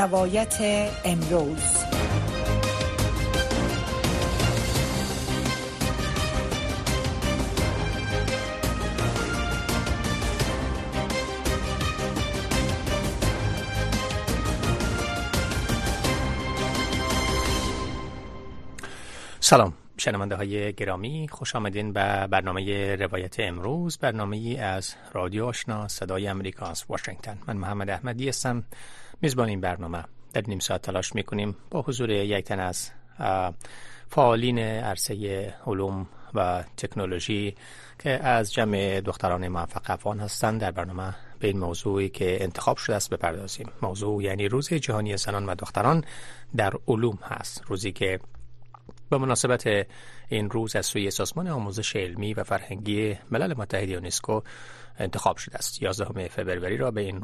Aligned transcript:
روایت 0.00 0.56
امروز. 1.04 1.84
سلام 19.40 19.72
شنونده 19.98 20.36
های 20.36 20.72
گرامی 20.72 21.28
خوش 21.30 21.56
آمدین 21.56 21.92
به 21.92 22.26
برنامه 22.26 22.96
روایت 22.96 23.40
امروز 23.40 23.98
برنامه 23.98 24.58
از 24.60 24.94
رادیو 25.12 25.44
آشنا 25.44 25.88
صدای 25.88 26.28
امریکا 26.28 26.66
از 26.66 26.84
واشنگتن. 26.88 27.38
من 27.46 27.56
محمد 27.56 27.90
احمدی 27.90 28.28
هستم. 28.28 28.64
میزبان 29.22 29.48
این 29.48 29.60
برنامه. 29.60 30.04
در 30.32 30.42
نیم 30.48 30.58
ساعت 30.58 30.82
تلاش 30.82 31.14
می‌کنیم 31.14 31.56
با 31.70 31.82
حضور 31.82 32.10
یک 32.10 32.44
تن 32.44 32.60
از 32.60 32.90
فعالین 34.08 34.58
عرصه 34.58 35.54
علوم 35.66 36.06
و 36.34 36.64
تکنولوژی 36.76 37.54
که 37.98 38.10
از 38.10 38.52
جمع 38.52 39.00
دختران 39.00 39.48
موفق 39.48 39.82
افغان 39.86 40.20
هستند 40.20 40.60
در 40.60 40.70
برنامه 40.70 41.14
به 41.38 41.48
این 41.48 41.58
موضوعی 41.58 42.08
که 42.08 42.42
انتخاب 42.44 42.76
شده 42.76 42.96
است 42.96 43.10
بپردازیم. 43.10 43.68
موضوع 43.82 44.22
یعنی 44.22 44.48
روز 44.48 44.68
جهانی 44.68 45.16
زنان 45.16 45.46
و 45.46 45.54
دختران 45.54 46.04
در 46.56 46.72
علوم 46.88 47.18
هست. 47.22 47.62
روزی 47.66 47.92
که 47.92 48.20
به 49.10 49.18
مناسبت 49.18 49.86
این 50.28 50.50
روز 50.50 50.76
از 50.76 50.86
سوی 50.86 51.10
سازمان 51.10 51.48
آموزش 51.48 51.96
علمی 51.96 52.34
و 52.34 52.44
فرهنگی 52.44 53.18
ملل 53.30 53.54
متحد 53.54 53.88
یونسکو 53.88 54.40
انتخاب 54.98 55.36
شده 55.36 55.56
است. 55.56 55.82
11 55.82 56.28
فوریه 56.28 56.78
را 56.78 56.90
به 56.90 57.00
این 57.00 57.20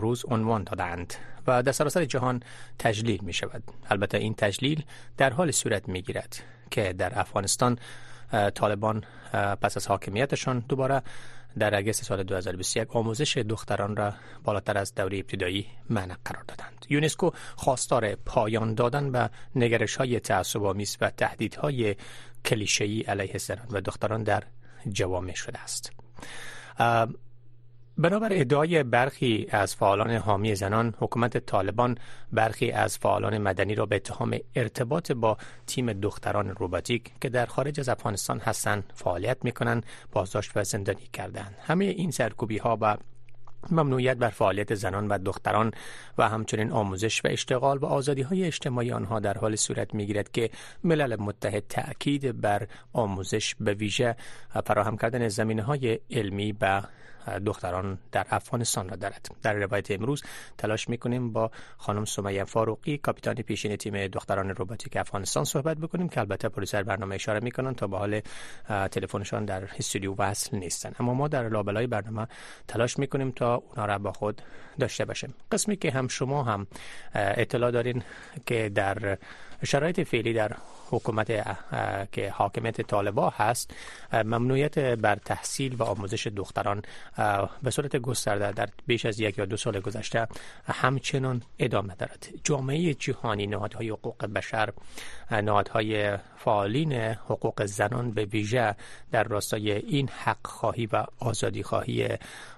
روز 0.00 0.24
عنوان 0.28 0.64
دادند 0.64 1.14
و 1.46 1.62
در 1.62 1.72
سراسر 1.72 2.04
جهان 2.04 2.42
تجلیل 2.78 3.20
می 3.22 3.32
شود 3.32 3.62
البته 3.90 4.18
این 4.18 4.34
تجلیل 4.34 4.84
در 5.16 5.30
حال 5.30 5.50
صورت 5.50 5.88
می 5.88 6.02
گیرد 6.02 6.42
که 6.70 6.92
در 6.92 7.18
افغانستان 7.20 7.78
طالبان 8.54 9.04
پس 9.32 9.76
از 9.76 9.86
حاکمیتشان 9.86 10.58
دوباره 10.68 11.02
در 11.58 11.74
اگست 11.74 12.04
سال 12.04 12.22
2021 12.22 12.96
آموزش 12.96 13.36
دختران 13.36 13.96
را 13.96 14.14
بالاتر 14.44 14.78
از 14.78 14.94
دوره 14.94 15.18
ابتدایی 15.18 15.66
منع 15.90 16.14
قرار 16.24 16.44
دادند. 16.48 16.86
یونسکو 16.88 17.30
خواستار 17.56 18.14
پایان 18.14 18.74
دادن 18.74 19.12
به 19.12 19.30
نگرش 19.54 19.96
های 19.96 20.20
تعصب 20.20 20.64
آمیز 20.64 20.96
و 21.00 21.10
تهدیدهای 21.10 21.96
کلیشه‌ای 22.44 23.00
علیه 23.00 23.38
زنان 23.38 23.66
و 23.70 23.80
دختران 23.80 24.22
در 24.22 24.42
جوامع 24.88 25.34
شده 25.34 25.58
است. 25.58 25.92
بنابر 28.00 28.28
ادعای 28.32 28.82
برخی 28.82 29.46
از 29.50 29.76
فعالان 29.76 30.10
حامی 30.10 30.54
زنان 30.54 30.94
حکومت 30.98 31.38
طالبان 31.38 31.98
برخی 32.32 32.70
از 32.70 32.98
فعالان 32.98 33.38
مدنی 33.38 33.74
را 33.74 33.86
به 33.86 33.96
اتهام 33.96 34.38
ارتباط 34.54 35.12
با 35.12 35.36
تیم 35.66 35.92
دختران 35.92 36.48
روباتیک 36.48 37.12
که 37.20 37.28
در 37.28 37.46
خارج 37.46 37.80
از 37.80 37.88
افغانستان 37.88 38.38
هستند 38.38 38.92
فعالیت 38.94 39.36
می‌کنند 39.44 39.86
بازداشت 40.12 40.56
و 40.56 40.64
زندانی 40.64 41.08
کردند. 41.12 41.54
همه 41.60 41.84
این 41.84 42.10
سرکوبی 42.10 42.58
ها 42.58 42.78
و 42.80 42.96
ممنوعیت 43.70 44.16
بر 44.16 44.28
فعالیت 44.28 44.74
زنان 44.74 45.08
و 45.08 45.18
دختران 45.18 45.70
و 46.18 46.28
همچنین 46.28 46.72
آموزش 46.72 47.24
و 47.24 47.28
اشتغال 47.28 47.78
و 47.78 47.86
آزادی 47.86 48.22
های 48.22 48.44
اجتماعی 48.44 48.92
آنها 48.92 49.20
در 49.20 49.38
حال 49.38 49.56
صورت 49.56 49.94
می 49.94 50.06
گیرد 50.06 50.30
که 50.30 50.50
ملل 50.84 51.16
متحد 51.16 51.64
تأکید 51.68 52.40
بر 52.40 52.66
آموزش 52.92 53.54
به 53.60 53.74
ویژه 53.74 54.16
فراهم 54.66 54.96
کردن 54.96 55.28
زمینه 55.28 55.62
های 55.62 55.98
علمی 56.10 56.52
به 56.52 56.82
دختران 57.46 57.98
در 58.12 58.26
افغانستان 58.30 58.88
را 58.88 58.96
دارد. 58.96 59.28
در 59.42 59.54
روایت 59.54 59.90
امروز 59.90 60.22
تلاش 60.58 60.88
می‌کنیم 60.88 61.32
با 61.32 61.50
خانم 61.76 62.04
سمیه 62.04 62.44
فاروقی 62.44 62.98
کاپیتان 62.98 63.34
پیشین 63.34 63.76
تیم 63.76 64.06
دختران 64.06 64.50
روباتیک 64.50 64.96
افغانستان 64.96 65.44
صحبت 65.44 65.76
بکنیم 65.76 66.08
که 66.08 66.20
البته 66.20 66.48
پلیسر 66.48 66.82
برنامه 66.82 67.14
اشاره 67.14 67.40
می‌کنن 67.40 67.74
تا 67.74 67.86
به 67.86 67.98
حال 67.98 68.20
تلفنشان 68.68 69.44
در 69.44 69.64
استودیو 69.78 70.14
وصل 70.18 70.56
نیستن 70.56 70.92
اما 71.00 71.14
ما 71.14 71.28
در 71.28 71.48
لابلای 71.48 71.86
برنامه 71.86 72.26
تلاش 72.68 72.98
می‌کنیم 72.98 73.30
تا 73.30 73.54
اونا 73.54 73.86
را 73.86 73.98
با 73.98 74.12
خود 74.12 74.42
داشته 74.80 75.04
باشیم. 75.04 75.34
قسمی 75.52 75.76
که 75.76 75.90
هم 75.90 76.08
شما 76.08 76.42
هم 76.42 76.66
اطلاع 77.14 77.70
دارین 77.70 78.02
که 78.46 78.68
در 78.68 79.18
شرایط 79.64 80.00
فعلی 80.00 80.32
در 80.32 80.52
حکومت 80.90 81.26
که 82.12 82.30
حاکمیت 82.30 82.80
طالبا 82.80 83.30
هست 83.30 83.74
ممنوعیت 84.12 84.78
بر 84.78 85.16
تحصیل 85.16 85.74
و 85.74 85.82
آموزش 85.82 86.26
دختران 86.26 86.82
به 87.62 87.70
صورت 87.70 87.96
گسترده 87.96 88.52
در 88.52 88.68
بیش 88.86 89.06
از 89.06 89.20
یک 89.20 89.38
یا 89.38 89.44
دو 89.44 89.56
سال 89.56 89.80
گذشته 89.80 90.28
همچنان 90.64 91.42
ادامه 91.58 91.94
دارد. 91.94 92.28
جامعه 92.44 92.94
جهانی 92.94 93.46
نهادهای 93.46 93.90
حقوق 93.90 94.26
بشر 94.26 94.72
نهادهای 95.30 96.16
فعالین 96.36 96.92
حقوق 96.92 97.64
زنان 97.64 98.10
به 98.10 98.24
ویژه 98.24 98.74
در 99.12 99.24
راستای 99.24 99.72
این 99.72 100.08
حق 100.08 100.46
خواهی 100.46 100.86
و 100.86 101.04
آزادی 101.18 101.62
خواهی 101.62 102.08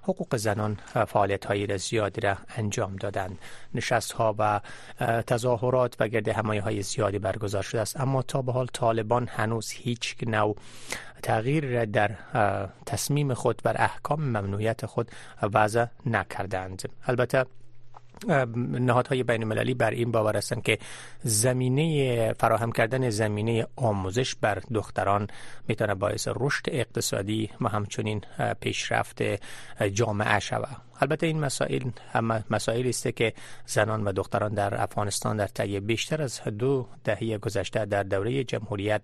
حقوق 0.02 0.36
زنان 0.36 0.78
فعالیت 1.06 1.44
های 1.44 1.78
زیادی 1.78 2.20
را 2.20 2.36
انجام 2.56 2.96
دادند. 2.96 3.38
نشست 3.74 4.12
ها 4.12 4.34
و 4.38 4.60
تظاهرات 5.26 5.96
و 6.00 6.08
گرد 6.08 6.28
همایی 6.28 6.60
های 6.60 6.82
زیادی 6.90 7.18
برگزار 7.18 7.62
شده 7.62 7.80
است. 7.80 8.00
اما 8.00 8.22
تا 8.22 8.42
به 8.42 8.52
حال 8.52 8.66
طالبان 8.72 9.28
هنوز 9.28 9.70
هیچ 9.70 10.16
نوع 10.26 10.56
تغییر 11.22 11.84
در 11.84 12.10
تصمیم 12.86 13.34
خود 13.34 13.60
بر 13.64 13.82
احکام 13.82 14.20
ممنوعیت 14.20 14.86
خود 14.86 15.10
وضع 15.42 15.86
نکردند. 16.06 16.88
البته 17.06 17.44
نهادهای 18.56 19.22
بین 19.22 19.42
المللی 19.42 19.74
بر 19.74 19.90
این 19.90 20.10
باور 20.10 20.36
هستند 20.36 20.62
که 20.62 20.78
زمینه 21.22 22.32
فراهم 22.32 22.72
کردن 22.72 23.10
زمینه 23.10 23.66
آموزش 23.76 24.34
بر 24.34 24.62
دختران 24.74 25.26
می‌تونه 25.68 25.94
باعث 25.94 26.28
رشد 26.36 26.64
اقتصادی 26.68 27.50
و 27.60 27.68
همچنین 27.68 28.20
پیشرفت 28.60 29.22
جامعه 29.92 30.38
شود. 30.38 30.89
البته 31.00 31.26
این 31.26 31.40
مسائل 31.40 31.82
هم 32.12 32.44
مسائلی 32.50 32.88
است 32.88 33.08
که 33.16 33.32
زنان 33.66 34.04
و 34.04 34.12
دختران 34.12 34.54
در 34.54 34.82
افغانستان 34.82 35.36
در 35.36 35.46
طی 35.46 35.80
بیشتر 35.80 36.22
از 36.22 36.40
دو 36.58 36.86
دهه 37.04 37.38
گذشته 37.38 37.84
در 37.84 38.02
دوره 38.02 38.44
جمهوریت 38.44 39.02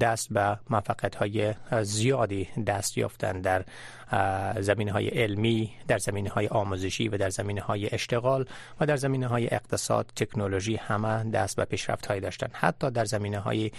دست 0.00 0.32
به 0.32 0.58
موفقیت 0.70 1.14
های 1.14 1.54
زیادی 1.82 2.48
دست 2.66 2.98
یافتند 2.98 3.44
در 3.44 3.64
زمینه 4.60 4.92
های 4.92 5.08
علمی 5.08 5.72
در 5.88 5.98
زمینه 5.98 6.30
های 6.30 6.48
آموزشی 6.48 7.08
و 7.08 7.16
در 7.16 7.30
زمینه 7.30 7.60
های 7.60 7.94
اشتغال 7.94 8.46
و 8.80 8.86
در 8.86 8.96
زمینه 8.96 9.26
های 9.26 9.54
اقتصاد 9.54 10.10
تکنولوژی 10.16 10.76
همه 10.76 11.30
دست 11.30 11.56
به 11.56 11.64
پیشرفت 11.64 12.06
های 12.06 12.20
داشتند. 12.20 12.50
حتی 12.52 12.90
در 12.90 13.04
زمینه 13.04 13.38
های 13.38 13.70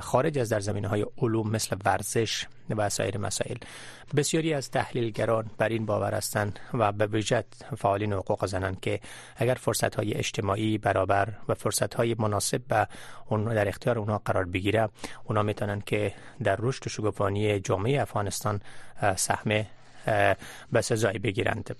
خارج 0.00 0.38
از 0.38 0.48
در 0.48 0.60
زمینه 0.60 0.88
های 0.88 1.06
علوم 1.18 1.50
مثل 1.50 1.76
ورزش 1.84 2.46
و 2.70 2.88
سایر 2.88 3.18
مسائل. 3.18 3.56
بسیاری 4.16 4.54
از 4.54 4.70
تحلیلگران 4.70 5.50
بر 5.58 5.68
این 5.68 5.86
باور 5.86 6.14
هستند 6.14 6.58
و 6.74 6.92
به 6.92 7.06
ویژه 7.06 7.44
فعالین 7.76 8.12
حقوق 8.12 8.46
زنان 8.46 8.76
که 8.82 9.00
اگر 9.36 9.54
فرصت 9.54 9.94
های 9.94 10.14
اجتماعی 10.14 10.78
برابر 10.78 11.28
و 11.48 11.54
فرصت 11.54 11.94
های 11.94 12.16
مناسب 12.18 12.62
به 12.68 12.88
اون 13.26 13.54
در 13.54 13.68
اختیار 13.68 13.98
اونها 13.98 14.22
قرار 14.24 14.44
بگیره 14.44 14.88
اونا 15.24 15.42
می‌تونن 15.42 15.80
که 15.80 16.12
در 16.42 16.56
رشد 16.58 16.86
و 16.86 16.90
شگفتانی 16.90 17.60
جامعه 17.60 18.02
افغانستان 18.02 18.60
سهم 19.16 19.64
به 20.72 20.80
سزایی 20.80 21.18
بگیرند. 21.18 21.76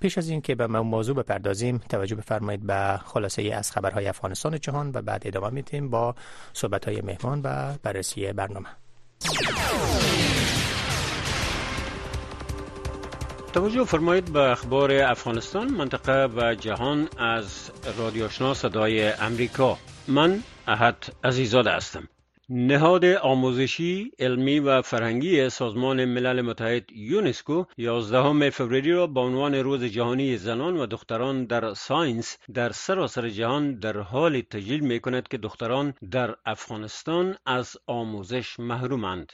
پیش 0.00 0.18
از 0.18 0.28
این 0.28 0.40
که 0.40 0.54
به 0.54 0.66
موضوع 0.66 1.16
بپردازیم 1.16 1.78
توجه 1.78 2.16
بفرمایید 2.16 2.66
به 2.66 3.00
خلاصه 3.04 3.42
از 3.42 3.70
خبرهای 3.72 4.06
افغانستان 4.06 4.60
جهان 4.60 4.90
و 4.94 5.02
بعد 5.02 5.26
ادامه 5.26 5.50
میدیم 5.50 5.90
با 5.90 6.14
صحبت 6.52 6.84
های 6.84 7.00
مهمان 7.00 7.40
و 7.44 7.74
بررسی 7.82 8.32
برنامه. 8.32 8.68
توجه 13.52 13.84
فرمایید 13.84 14.32
به 14.32 14.40
اخبار 14.40 14.92
افغانستان 14.92 15.70
منطقه 15.70 16.26
و 16.36 16.54
جهان 16.54 17.08
از 17.18 17.70
رادیو 17.98 18.24
آشنا 18.24 18.54
صدای 18.54 19.08
امریکا. 19.08 19.78
من 20.08 20.42
احد 20.66 20.96
عزیزاده 21.24 21.70
هستم. 21.70 22.08
نهاد 22.50 23.04
آموزشی 23.04 24.12
علمی 24.18 24.58
و 24.58 24.82
فرهنگی 24.82 25.50
سازمان 25.50 26.04
ملل 26.04 26.40
متحد 26.40 26.92
یونسکو 26.92 27.64
11 27.76 28.50
فوریه 28.50 28.94
را 28.94 29.06
به 29.06 29.20
عنوان 29.20 29.54
روز 29.54 29.84
جهانی 29.84 30.36
زنان 30.36 30.76
و 30.76 30.86
دختران 30.86 31.44
در 31.44 31.74
ساینس 31.74 32.36
در 32.54 32.72
سراسر 32.72 33.28
جهان 33.28 33.74
در 33.78 33.98
حال 33.98 34.40
تجلیل 34.40 34.80
می 34.80 35.00
کند 35.00 35.28
که 35.28 35.38
دختران 35.38 35.94
در 36.10 36.36
افغانستان 36.46 37.36
از 37.46 37.76
آموزش 37.86 38.60
محرومند. 38.60 39.32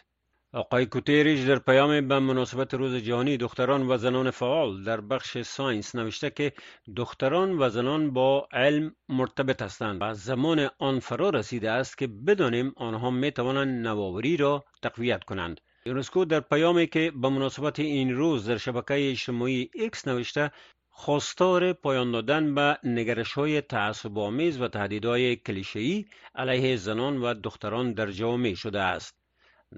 آقای 0.55 0.87
گوتیرش 0.87 1.41
در 1.41 1.59
پیام 1.59 2.09
به 2.09 2.19
مناسبت 2.19 2.75
روز 2.75 2.95
جهانی 2.95 3.37
دختران 3.37 3.91
و 3.91 3.97
زنان 3.97 4.31
فعال 4.31 4.85
در 4.85 5.01
بخش 5.01 5.39
science 5.43 5.95
نوشته 5.95 6.31
که 6.31 6.53
دختران 6.97 7.59
و 7.59 7.69
زنان 7.69 8.11
با 8.11 8.49
علم 8.53 8.95
مرتبط 9.09 9.63
هستند 9.63 9.99
و 10.03 10.15
زمان 10.15 10.71
آن 10.79 11.01
فرا 11.01 11.31
رسیده 11.31 11.71
است 11.71 11.99
که 11.99 12.07
بدانیم 12.07 12.73
آنها 12.77 13.11
می 13.11 13.31
توانند 13.31 13.87
نوآوری 13.87 14.37
را 14.37 14.65
تقویت 14.83 15.25
کنند 15.25 15.61
یونسکو 15.87 16.25
در 16.25 16.41
پیامی 16.41 16.87
که 16.87 17.13
به 17.15 17.29
مناسبت 17.29 17.79
این 17.79 18.15
روز 18.15 18.49
در 18.49 18.57
شبکه 18.57 19.11
اجتماعی 19.11 19.71
ایکس 19.75 20.09
نوشته 20.09 20.51
خواستار 20.91 21.73
پایان 21.73 22.13
دادن 22.13 22.55
به 22.55 22.79
نگرش 22.85 23.33
های 23.33 23.61
تعصب 23.61 24.19
آمیز 24.19 24.61
و 24.61 24.69
تهدیدهای 24.69 25.37
کلیشه‌ای 25.37 26.05
علیه 26.35 26.77
زنان 26.77 27.23
و 27.23 27.35
دختران 27.35 27.93
در 27.93 28.11
جامعه 28.11 28.55
شده 28.55 28.81
است. 28.81 29.24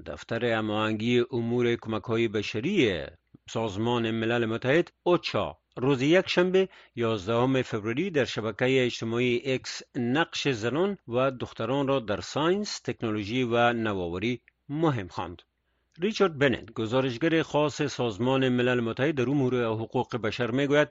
دفتر 0.07 0.45
هماهنگی 0.45 1.25
امور 1.31 1.77
کمک 1.77 2.03
های 2.03 2.29
بشری 2.29 3.03
سازمان 3.49 4.11
ملل 4.11 4.47
متحد 4.47 4.93
اوچا 5.03 5.59
روز 5.77 6.03
یک 6.03 6.29
شنبه 6.29 6.69
11 6.97 7.63
فوریه 7.63 8.11
در 8.11 8.25
شبکه 8.25 8.85
اجتماعی 8.85 9.53
ایکس 9.53 9.83
نقش 9.95 10.49
زنان 10.49 10.99
و 11.09 11.31
دختران 11.31 11.89
را 11.89 12.01
در 12.01 12.21
science، 12.21 12.81
تکنولوژی 12.81 13.43
و 13.43 13.73
نوآوری 13.73 14.41
مهم 14.69 15.09
خواند. 15.09 15.43
ریچارد 16.01 16.39
بنت 16.39 16.73
گزارشگر 16.73 17.43
خاص 17.43 17.83
سازمان 17.83 18.49
ملل 18.49 18.81
متحد 18.81 19.15
در 19.15 19.31
امور 19.31 19.65
حقوق 19.65 20.17
بشر 20.17 20.51
می‌گوید 20.51 20.89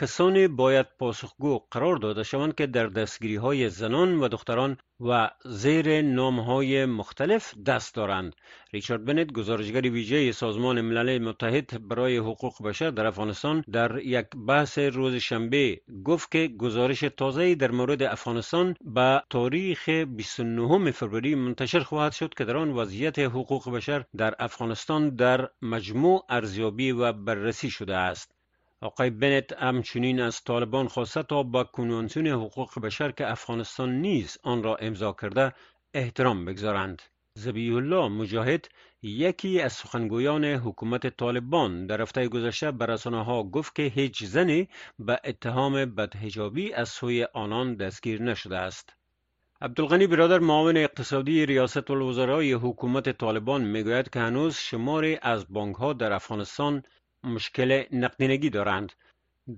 کسانی 0.00 0.48
باید 0.48 0.86
پاسخگو 0.98 1.60
قرار 1.70 1.96
داده 1.96 2.22
شوند 2.22 2.54
که 2.54 2.66
در 2.66 2.86
دستگیری 2.86 3.36
های 3.36 3.68
زنان 3.68 4.20
و 4.20 4.28
دختران 4.28 4.76
و 5.00 5.30
زیر 5.44 6.02
نام 6.02 6.40
های 6.40 6.86
مختلف 6.86 7.54
دست 7.66 7.94
دارند. 7.94 8.34
ریچارد 8.72 9.04
بنت 9.04 9.32
گزارشگر 9.32 9.80
ویژه 9.80 10.32
سازمان 10.32 10.80
ملل 10.80 11.18
متحد 11.18 11.88
برای 11.88 12.16
حقوق 12.16 12.62
بشر 12.62 12.90
در 12.90 13.06
افغانستان 13.06 13.64
در 13.72 13.98
یک 13.98 14.26
بحث 14.48 14.78
روز 14.78 15.14
شنبه 15.14 15.80
گفت 16.04 16.32
که 16.32 16.48
گزارش 16.48 17.00
تازه 17.00 17.54
در 17.54 17.70
مورد 17.70 18.02
افغانستان 18.02 18.76
به 18.84 19.22
تاریخ 19.30 19.88
29 19.88 20.90
فوریه 20.90 21.36
منتشر 21.36 21.80
خواهد 21.80 22.12
شد 22.12 22.34
که 22.34 22.44
در 22.44 22.56
آن 22.56 22.70
وضعیت 22.70 23.18
حقوق 23.18 23.70
بشر 23.70 24.04
در 24.16 24.34
افغانستان 24.38 25.16
در 25.16 25.48
مجموع 25.62 26.24
ارزیابی 26.28 26.92
و 26.92 27.12
بررسی 27.12 27.70
شده 27.70 27.96
است. 27.96 28.33
آقای 28.84 29.10
بنت 29.10 29.52
همچنین 29.52 30.20
از 30.20 30.44
طالبان 30.44 30.88
خواسته 30.88 31.22
تا 31.22 31.42
با 31.42 31.64
کنوانسیون 31.64 32.26
حقوق 32.26 32.78
بشر 32.80 33.10
که 33.12 33.30
افغانستان 33.30 34.00
نیز 34.00 34.38
آن 34.42 34.62
را 34.62 34.76
امضا 34.76 35.12
کرده 35.12 35.52
احترام 35.94 36.44
بگذارند. 36.44 37.02
زبیح 37.34 37.76
الله 37.76 38.08
مجاهد 38.08 38.68
یکی 39.02 39.60
از 39.60 39.72
سخنگویان 39.72 40.44
حکومت 40.44 41.16
طالبان 41.16 41.86
در 41.86 42.02
هفته 42.02 42.28
گذشته 42.28 42.70
به 42.70 42.86
رسانه 42.86 43.24
ها 43.24 43.42
گفت 43.42 43.74
که 43.74 43.82
هیچ 43.82 44.24
زنی 44.24 44.68
به 44.98 45.20
اتهام 45.24 45.84
بدهجابی 45.84 46.72
از 46.72 46.88
سوی 46.88 47.24
آنان 47.24 47.74
دستگیر 47.74 48.22
نشده 48.22 48.58
است. 48.58 48.92
عبدالغنی 49.60 50.06
برادر 50.06 50.38
معاون 50.38 50.76
اقتصادی 50.76 51.46
ریاست 51.46 51.90
الوزرای 51.90 52.52
حکومت 52.52 53.18
طالبان 53.18 53.64
می‌گوید 53.64 54.10
که 54.10 54.20
هنوز 54.20 54.56
شماری 54.56 55.18
از 55.22 55.46
بانک 55.48 55.76
ها 55.76 55.92
در 55.92 56.12
افغانستان 56.12 56.82
مشکل 57.24 57.84
نقدینگی 57.92 58.50
دارند 58.50 58.92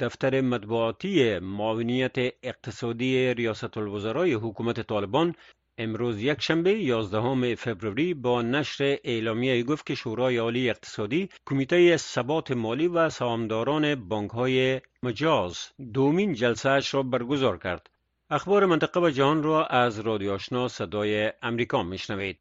دفتر 0.00 0.40
مطبوعاتی 0.40 1.38
معاونیت 1.38 2.16
اقتصادی 2.42 3.34
ریاست 3.34 3.76
الوزرای 3.76 4.32
حکومت 4.34 4.80
طالبان 4.80 5.34
امروز 5.78 6.22
یک 6.22 6.40
شنبه 6.40 6.72
11 6.72 7.54
فوریه 7.54 8.14
با 8.14 8.42
نشر 8.42 8.98
اعلامیه 9.04 9.62
گفت 9.62 9.86
که 9.86 9.94
شورای 9.94 10.36
عالی 10.36 10.70
اقتصادی 10.70 11.28
کمیته 11.46 11.96
ثبات 11.96 12.50
مالی 12.50 12.88
و 12.88 13.10
سهامداران 13.10 13.94
بانک 13.94 14.30
های 14.30 14.80
مجاز 15.02 15.58
دومین 15.92 16.32
جلسه 16.32 16.70
اش 16.70 16.94
را 16.94 17.02
برگزار 17.02 17.58
کرد. 17.58 17.90
اخبار 18.30 18.66
منطقه 18.66 19.00
و 19.00 19.10
جهان 19.10 19.42
را 19.42 19.66
از 19.66 20.00
رادیو 20.00 20.32
آشنا 20.32 20.68
صدای 20.68 21.32
امریکا 21.42 21.82
میشنوید. 21.82 22.38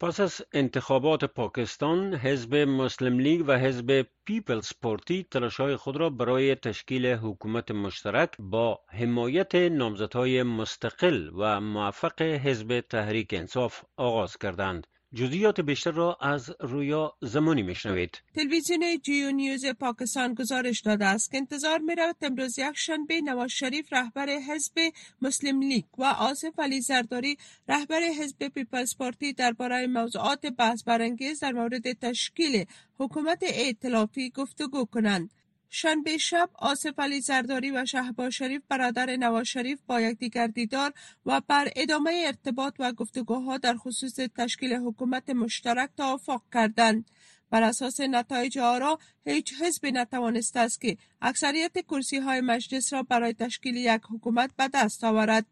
پس 0.00 0.20
از 0.20 0.42
انتخابات 0.52 1.24
پاکستان 1.24 2.14
حزب 2.14 2.54
مسلم 2.54 3.18
لیگ 3.18 3.44
و 3.46 3.58
حزب 3.58 4.06
پیپلز 4.24 4.72
پارتی 4.82 5.26
تلاشهای 5.30 5.76
خود 5.76 5.96
را 5.96 6.10
برای 6.10 6.54
تشکیل 6.54 7.06
حکومت 7.06 7.70
مشترک 7.70 8.30
با 8.38 8.80
حمایت 8.88 9.54
نامزدهای 9.54 10.42
مستقل 10.42 11.30
و 11.38 11.60
موفق 11.60 12.22
حزب 12.22 12.80
تحریک 12.80 13.34
انصاف 13.34 13.84
آغاز 13.96 14.36
کردند. 14.36 14.86
جزئیات 15.16 15.60
بیشتر 15.60 15.90
را 15.90 16.18
از 16.20 16.50
رویا 16.60 17.12
زمانی 17.22 17.62
میشنوید. 17.62 18.22
تلویزیون 18.34 18.98
Geo 19.02 19.30
News 19.30 19.66
پاکستان 19.66 20.34
گزارش 20.34 20.80
داده 20.80 21.04
است 21.04 21.30
که 21.30 21.36
انتظار 21.38 21.78
می 21.78 21.94
رود 21.94 22.16
امروز 22.22 22.58
یک 22.58 22.76
شنبه 22.76 23.20
نواز 23.20 23.50
شریف 23.50 23.92
رهبر 23.92 24.28
حزب 24.28 24.72
مسلم 25.22 25.60
لیگ 25.60 25.84
و 25.98 26.04
آصف 26.04 26.58
علی 26.58 26.80
زرداری 26.80 27.36
رهبر 27.68 28.00
حزب 28.00 28.48
پیپلز 28.48 28.96
پارتی 28.98 29.32
درباره 29.32 29.86
موضوعات 29.86 30.46
بحث 30.46 30.84
برانگیز 30.84 31.40
در 31.40 31.52
مورد 31.52 31.92
تشکیل 31.92 32.64
حکومت 32.98 33.42
ائتلافی 33.42 34.30
گفتگو 34.30 34.84
کنند. 34.84 35.30
شنبه 35.70 36.18
شب 36.18 36.50
آصف 36.54 36.98
علی 36.98 37.20
زرداری 37.20 37.70
و 37.70 37.84
شهباز 37.84 38.32
شریف 38.32 38.62
برادر 38.68 39.16
نواز 39.16 39.46
شریف 39.46 39.78
با 39.86 40.00
یکدیگر 40.00 40.46
دیدار 40.46 40.92
و 41.26 41.40
بر 41.40 41.68
ادامه 41.76 42.22
ارتباط 42.26 42.74
و 42.78 42.92
گفتگوها 42.92 43.58
در 43.58 43.76
خصوص 43.76 44.14
تشکیل 44.14 44.72
حکومت 44.72 45.30
مشترک 45.30 45.90
توافق 45.96 46.42
کردند. 46.52 47.10
بر 47.50 47.62
اساس 47.62 48.00
نتایج 48.00 48.58
آرا 48.58 48.98
هیچ 49.24 49.54
حزبی 49.62 49.92
نتوانسته 49.92 50.60
است 50.60 50.80
که 50.80 50.96
اکثریت 51.20 51.78
کرسی 51.78 52.16
های 52.16 52.40
مجلس 52.40 52.92
را 52.92 53.02
برای 53.02 53.32
تشکیل 53.32 53.76
یک 53.76 54.02
حکومت 54.10 54.50
به 54.56 54.68
دست 54.74 55.04
آورد. 55.04 55.46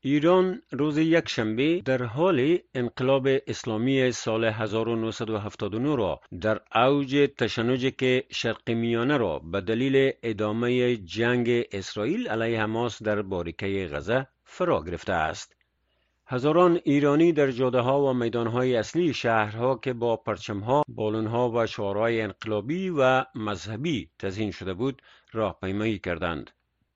ایران 0.00 0.62
روز 0.70 0.98
یک 0.98 1.28
شنبه 1.28 1.82
در 1.84 2.02
حال 2.02 2.58
انقلاب 2.74 3.28
اسلامی 3.46 4.12
سال 4.12 4.44
1979 4.44 5.96
را 5.96 6.20
در 6.40 6.60
اوج 6.74 7.28
تشنجی 7.38 7.90
که 7.90 8.24
شرق 8.30 8.70
میانه 8.70 9.16
را 9.16 9.38
به 9.38 9.60
دلیل 9.60 10.12
ادامه 10.22 10.96
جنگ 10.96 11.64
اسرائیل 11.72 12.28
علیه 12.28 12.62
حماس 12.62 13.02
در 13.02 13.22
باریکه 13.22 13.90
غزه 13.92 14.26
فرا 14.44 14.84
گرفته 14.84 15.12
است. 15.12 15.55
هزاران 16.28 16.80
ایرانی 16.84 17.32
در 17.32 17.50
جاده 17.50 17.80
ها 17.80 18.02
و 18.02 18.12
میدان 18.12 18.46
های 18.46 18.76
اصلی 18.76 19.14
شهرها 19.14 19.76
که 19.76 19.92
با 19.92 20.16
پرچم 20.16 20.82
بالون 20.88 21.26
ها 21.26 21.50
و 21.50 21.66
شعارهای 21.66 22.20
انقلابی 22.20 22.90
و 22.90 23.24
مذهبی 23.34 24.10
تزین 24.18 24.50
شده 24.50 24.74
بود 24.74 25.02
راهپیمایی 25.32 25.98
کردند. 25.98 26.50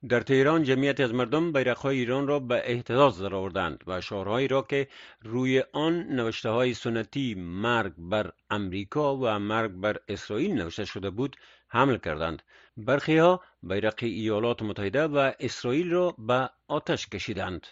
در 0.08 0.20
تهران 0.20 0.62
جمعیت 0.62 1.00
از 1.00 1.14
مردم 1.14 1.52
بیرقهای 1.52 1.99
ایران 1.99 2.26
را 2.26 2.38
به 2.38 2.62
احتزاز 2.64 3.22
درآوردند 3.22 3.84
و 3.87 4.00
شعارهایی 4.00 4.49
را 4.49 4.62
که 4.62 4.88
روی 5.22 5.62
آن 5.72 6.02
نوشته 6.02 6.50
های 6.50 6.75
سنتی 6.75 7.34
مرگ 7.34 7.92
بر 7.99 8.30
امریکا 8.50 9.16
و 9.16 9.38
مرگ 9.38 9.70
بر 9.70 9.96
اسرائیل 10.08 10.52
نوشته 10.52 10.84
شده 10.84 11.10
بود 11.10 11.37
حمل 11.68 11.96
کردند 11.96 12.42
برخی 12.76 13.18
ها 13.18 13.40
بیرق 13.62 13.99
ایالات 14.02 14.62
متحده 14.62 15.06
و 15.06 15.32
اسرائیل 15.40 15.90
را 15.90 16.14
به 16.18 16.50
آتش 16.68 17.08
کشیدند 17.08 17.66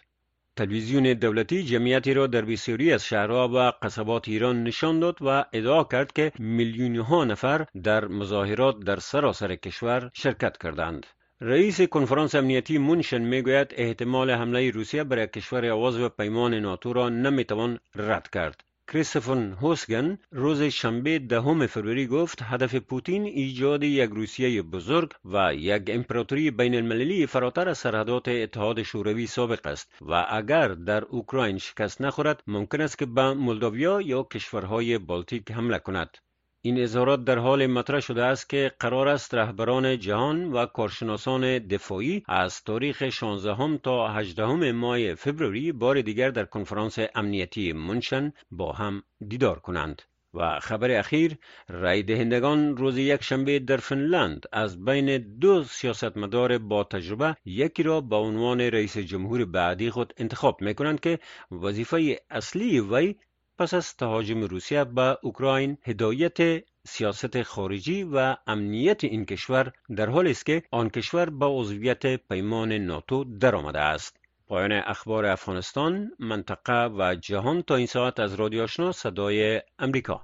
تلویزیون 0.59 1.13
دولتی 1.13 1.63
جمعیتی 1.63 2.15
را 2.15 2.27
در 2.27 2.45
بسیاری 2.45 2.93
از 2.93 3.05
شهرها 3.05 3.49
و 3.49 3.73
قصبات 3.83 4.29
ایران 4.29 4.63
نشان 4.63 5.01
داد 5.01 5.17
و 5.21 5.45
ادعا 5.53 5.85
کرد 5.85 6.13
که 6.13 6.33
میلیونها 6.39 7.25
نفر 7.25 7.67
در 7.85 8.05
مظاهرات 8.05 8.81
در 8.81 8.97
سراسر 8.97 9.55
کشور 9.55 10.11
شرکت 10.15 10.59
کردند. 10.59 11.07
رئیس 11.41 11.81
کنفرانس 11.81 12.35
امنیتی 12.35 12.79
مونشن 12.79 13.23
می‌گوید 13.23 13.75
احتمال 13.77 14.31
حمله 14.31 14.71
روسیه 14.71 15.05
برای 15.05 15.27
کشور 15.27 15.73
و 15.73 16.09
پیمان 16.09 16.55
ناتو 16.55 16.93
را 16.93 17.09
نمی‌توان 17.09 17.79
رد 17.95 18.31
کرد. 18.31 18.68
کریستفن 18.93 19.53
هوسگن 19.53 20.19
روز 20.31 20.63
شنبه 20.63 21.19
دهم 21.19 21.67
فروری 21.67 22.07
گفت 22.07 22.39
هدف 22.43 22.75
پوتین 22.75 23.25
ایجاد 23.25 23.83
یک 23.83 24.11
روسیه 24.11 24.63
بزرگ 24.63 25.13
و 25.25 25.55
یک 25.55 25.83
امپراتوری 25.89 26.51
بین 26.51 26.75
المللی 26.75 27.27
فراتر 27.27 27.69
از 27.69 27.79
سرحدات 27.79 28.29
اتحاد 28.29 28.83
شوروی 28.83 29.27
سابق 29.27 29.67
است 29.67 29.95
و 30.01 30.27
اگر 30.31 30.69
در 30.69 31.05
اوکراین 31.05 31.59
شکست 31.59 32.01
نخورد 32.01 32.43
ممکن 32.47 32.81
است 32.81 32.99
که 32.99 33.07
به 33.07 33.35
مولداویا 33.35 34.01
یا 34.01 34.23
کشورهای 34.23 34.99
بالتیک 34.99 35.51
حمله 35.51 35.79
کند. 35.79 36.19
این 36.63 36.83
اظهارات 36.83 37.25
در 37.25 37.39
حال 37.39 37.67
مطرح 37.67 38.01
شده 38.01 38.25
است 38.25 38.49
که 38.49 38.73
قرار 38.81 39.09
است 39.09 39.35
رهبران 39.35 39.99
جهان 39.99 40.53
و 40.53 40.67
کارشناسان 40.67 41.59
دفاعی 41.59 42.23
از 42.29 42.63
تاریخ 42.63 43.09
16 43.09 43.79
تا 43.79 44.09
18 44.09 44.73
ماه 44.73 45.15
فوریه 45.15 45.73
بار 45.73 46.01
دیگر 46.01 46.31
در 46.31 46.45
کنفرانس 46.45 46.99
امنیتی 47.15 47.73
منشن 47.73 48.33
با 48.51 48.73
هم 48.73 49.03
دیدار 49.29 49.59
کنند. 49.59 50.03
و 50.35 50.61
خبر 50.61 50.91
اخیر 50.91 51.37
رای 51.69 52.03
دهندگان 52.03 52.77
روز 52.77 52.99
یک 52.99 53.23
شنبه 53.23 53.59
در 53.59 53.77
فنلند 53.77 54.47
از 54.53 54.85
بین 54.85 55.19
دو 55.39 55.65
سیاستمدار 55.65 56.59
با 56.59 56.85
تجربه 56.85 57.37
یکی 57.45 57.83
را 57.83 58.01
به 58.01 58.17
عنوان 58.17 58.61
رئیس 58.61 58.99
جمهور 58.99 59.45
بعدی 59.45 59.91
خود 59.91 60.15
انتخاب 60.17 60.63
می 60.63 60.75
کنند 60.75 61.01
که 61.01 61.19
وظیفه 61.51 62.21
اصلی 62.31 62.81
وی 62.81 63.15
پس 63.59 63.75
از 63.75 63.97
تهاجم 63.97 64.41
روسیه 64.41 64.85
به 64.85 65.19
اوکراین 65.23 65.79
هدایت 65.83 66.65
سیاست 66.87 67.43
خارجی 67.43 68.03
و 68.03 68.37
امنیت 68.47 69.05
این 69.05 69.25
کشور 69.25 69.73
در 69.97 70.09
حالی 70.09 70.31
است 70.31 70.47
که 70.47 70.63
آن 70.71 70.91
کشور 70.91 71.31
به 71.31 71.47
عضویت 71.47 72.17
پیمان 72.17 72.73
ناتو 72.73 73.25
درآمده 73.25 73.81
است. 73.81 74.17
پایان 74.49 74.73
اخبار 74.73 75.27
افغانستان 75.27 76.11
منطقه 76.19 76.87
و 76.99 77.15
جهان 77.15 77.63
تا 77.63 77.77
این 77.77 77.87
ساعت 77.87 78.21
از 78.21 78.35
رادیو 78.35 78.63
آشنا 78.63 78.93
صدای 78.93 79.63
امریکا. 79.79 80.21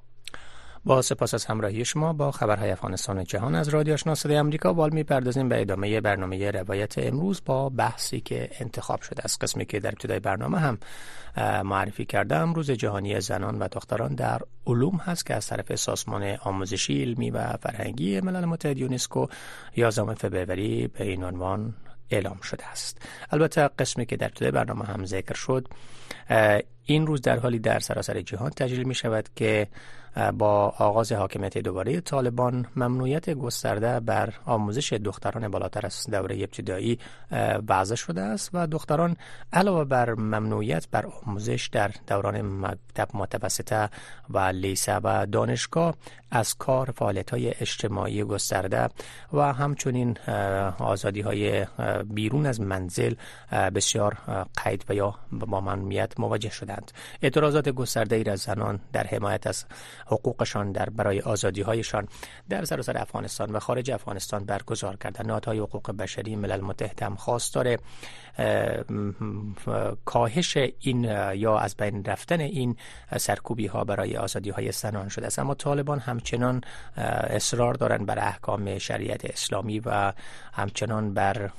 با 0.86 1.02
سپاس 1.02 1.34
از 1.34 1.44
همراهی 1.44 1.84
شما 1.84 2.12
با 2.12 2.30
خبرهای 2.30 2.70
افغانستان 2.70 3.24
جهان 3.24 3.54
از 3.54 3.68
رادیو 3.68 3.94
آشنا 3.94 4.14
صدای 4.14 4.38
آمریکا 4.38 4.72
بال 4.72 4.92
می‌پردازیم 4.92 5.48
به 5.48 5.60
ادامه 5.60 6.00
برنامه 6.00 6.50
روایت 6.50 6.98
امروز 6.98 7.42
با 7.44 7.68
بحثی 7.68 8.20
که 8.20 8.50
انتخاب 8.60 9.02
شده 9.02 9.24
است. 9.24 9.42
قسمی 9.42 9.66
که 9.66 9.80
در 9.80 9.88
ابتدای 9.88 10.20
برنامه 10.20 10.58
هم 10.58 10.78
معرفی 11.64 12.04
کردم. 12.04 12.54
روز 12.54 12.70
جهانی 12.70 13.20
زنان 13.20 13.58
و 13.58 13.68
دختران 13.72 14.14
در 14.14 14.40
علوم 14.66 14.96
هست 14.96 15.26
که 15.26 15.34
از 15.34 15.46
طرف 15.46 15.74
سازمان 15.74 16.36
آموزشی 16.42 17.02
علمی 17.02 17.30
و 17.30 17.56
فرهنگی 17.56 18.20
ملل 18.20 18.44
متحد 18.44 18.78
یونسکو 18.78 19.26
11 19.76 20.14
فبروری 20.14 20.86
به 20.86 21.04
این 21.04 21.24
عنوان 21.24 21.74
اعلام 22.10 22.40
شده 22.40 22.66
است. 22.66 23.02
البته 23.30 23.68
قسمی 23.78 24.06
که 24.06 24.16
در 24.16 24.26
ابتدای 24.26 24.50
برنامه 24.50 24.84
هم 24.84 25.04
ذکر 25.04 25.34
شد 25.34 25.68
این 26.84 27.06
روز 27.06 27.22
در 27.22 27.38
حالی 27.38 27.58
در 27.58 27.78
سراسر 27.78 28.20
جهان 28.20 28.50
تجلیل 28.50 28.82
می 28.82 28.94
شود 28.94 29.28
که 29.36 29.68
با 30.38 30.74
آغاز 30.78 31.12
حاکمیت 31.12 31.58
دوباره 31.58 32.00
طالبان 32.00 32.66
ممنوعیت 32.76 33.30
گسترده 33.30 34.00
بر 34.00 34.32
آموزش 34.46 34.92
دختران 34.92 35.48
بالاتر 35.48 35.86
از 35.86 36.06
دوره 36.10 36.36
ابتدایی 36.36 36.98
وضع 37.68 37.94
شده 37.94 38.20
است 38.20 38.50
و 38.52 38.66
دختران 38.66 39.16
علاوه 39.52 39.84
بر 39.84 40.14
ممنوعیت 40.14 40.88
بر 40.90 41.06
آموزش 41.26 41.68
در 41.72 41.90
دوران 42.06 42.40
مکتب 42.40 43.08
متوسطه 43.14 43.90
و 44.30 44.38
لیسه 44.38 45.00
و 45.04 45.26
دانشگاه 45.26 45.94
از 46.30 46.54
کار 46.54 46.90
فعالیت 46.90 47.30
های 47.30 47.48
اجتماعی 47.48 48.24
گسترده 48.24 48.88
و 49.32 49.52
همچنین 49.52 50.18
آزادی 50.78 51.20
های 51.20 51.66
بیرون 52.04 52.46
از 52.46 52.60
منزل 52.60 53.14
بسیار 53.74 54.16
قید 54.64 54.84
و 54.88 54.94
یا 54.94 55.14
با 55.32 55.60
ممنوعیت 55.60 56.20
مواجه 56.20 56.50
شدند. 56.50 56.92
اعتراضات 57.22 57.68
گسترده 57.68 58.16
ای 58.16 58.24
از 58.24 58.40
زنان 58.40 58.80
در 58.92 59.06
حمایت 59.06 59.46
از 59.46 59.64
حقوقشان 60.06 60.72
در 60.72 60.90
برای 60.90 61.20
آزادی 61.20 61.62
هایشان 61.62 62.08
در 62.48 62.64
سراسر 62.64 62.98
افغانستان 62.98 63.52
و 63.52 63.58
خارج 63.58 63.90
افغانستان 63.90 64.44
برگزار 64.44 64.96
کردن 64.96 65.26
نهادهای 65.26 65.58
حقوق 65.58 65.90
بشری 65.90 66.36
ملل 66.36 66.60
متحد 66.60 67.02
هم 67.02 67.14
خواستار 67.16 67.78
کاهش 70.04 70.56
این 70.80 71.04
یا 71.34 71.58
از 71.58 71.76
بین 71.76 72.04
رفتن 72.04 72.40
این 72.40 72.76
سرکوبی 73.16 73.66
ها 73.66 73.84
برای 73.84 74.16
آزادی 74.16 74.50
های 74.50 74.72
زنان 74.72 75.08
شده 75.08 75.26
است. 75.26 75.38
اما 75.38 75.54
طالبان 75.54 75.98
همچنان 75.98 76.60
اصرار 76.96 77.74
دارند 77.74 78.06
بر 78.06 78.18
احکام 78.18 78.78
شریعت 78.78 79.24
اسلامی 79.24 79.78
و 79.78 80.12
همچنان 80.52 81.14
بر 81.14 81.50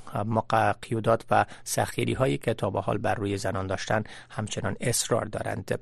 قیودات 0.81 1.25
و 1.31 1.45
سخیری 1.63 2.13
هایی 2.13 2.37
که 2.37 2.53
تا 2.53 2.69
به 2.69 2.81
حال 2.81 2.97
بر 2.97 3.15
روی 3.15 3.37
زنان 3.37 3.67
داشتن 3.67 4.03
همچنان 4.29 4.75
اصرار 4.81 5.25
دارند. 5.25 5.79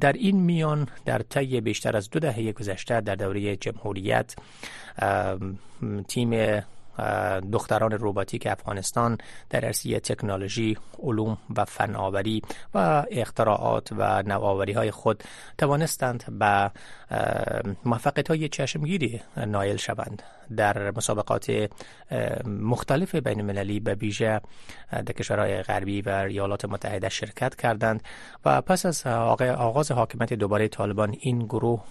در 0.00 0.12
این 0.12 0.40
میان 0.40 0.88
در 1.04 1.18
طی 1.18 1.60
بیشتر 1.60 1.96
از 1.96 2.10
دو 2.10 2.18
دهه 2.18 2.52
گذشته 2.52 3.00
در 3.00 3.14
دوره 3.14 3.56
جمهوریت 3.56 4.34
تیم 6.08 6.62
دختران 7.52 7.92
روباتیک 7.92 8.46
افغانستان 8.46 9.18
در 9.50 9.64
عرصه 9.64 10.00
تکنولوژی، 10.00 10.78
علوم 11.02 11.38
و 11.56 11.64
فناوری 11.64 12.42
و 12.74 13.04
اختراعات 13.10 13.88
و 13.92 14.22
نوآوری 14.22 14.72
های 14.72 14.90
خود 14.90 15.24
توانستند 15.58 16.38
به 16.38 16.70
موفقیت 17.84 18.28
های 18.28 18.48
چشمگیری 18.48 19.20
نایل 19.36 19.76
شوند. 19.76 20.22
در 20.56 20.90
مسابقات 20.90 21.68
مختلف 22.46 23.14
بین 23.14 23.40
المللی 23.40 23.80
به 23.80 23.94
ویژه 23.94 24.40
در 24.90 25.02
کشورهای 25.02 25.62
غربی 25.62 26.02
و 26.02 26.08
ایالات 26.08 26.64
متحده 26.64 27.08
شرکت 27.08 27.54
کردند 27.54 28.02
و 28.44 28.60
پس 28.60 28.86
از 28.86 29.06
آغاز 29.06 29.90
حاکمیت 29.90 30.32
دوباره 30.32 30.68
طالبان 30.68 31.16
این 31.20 31.38
گروه 31.38 31.84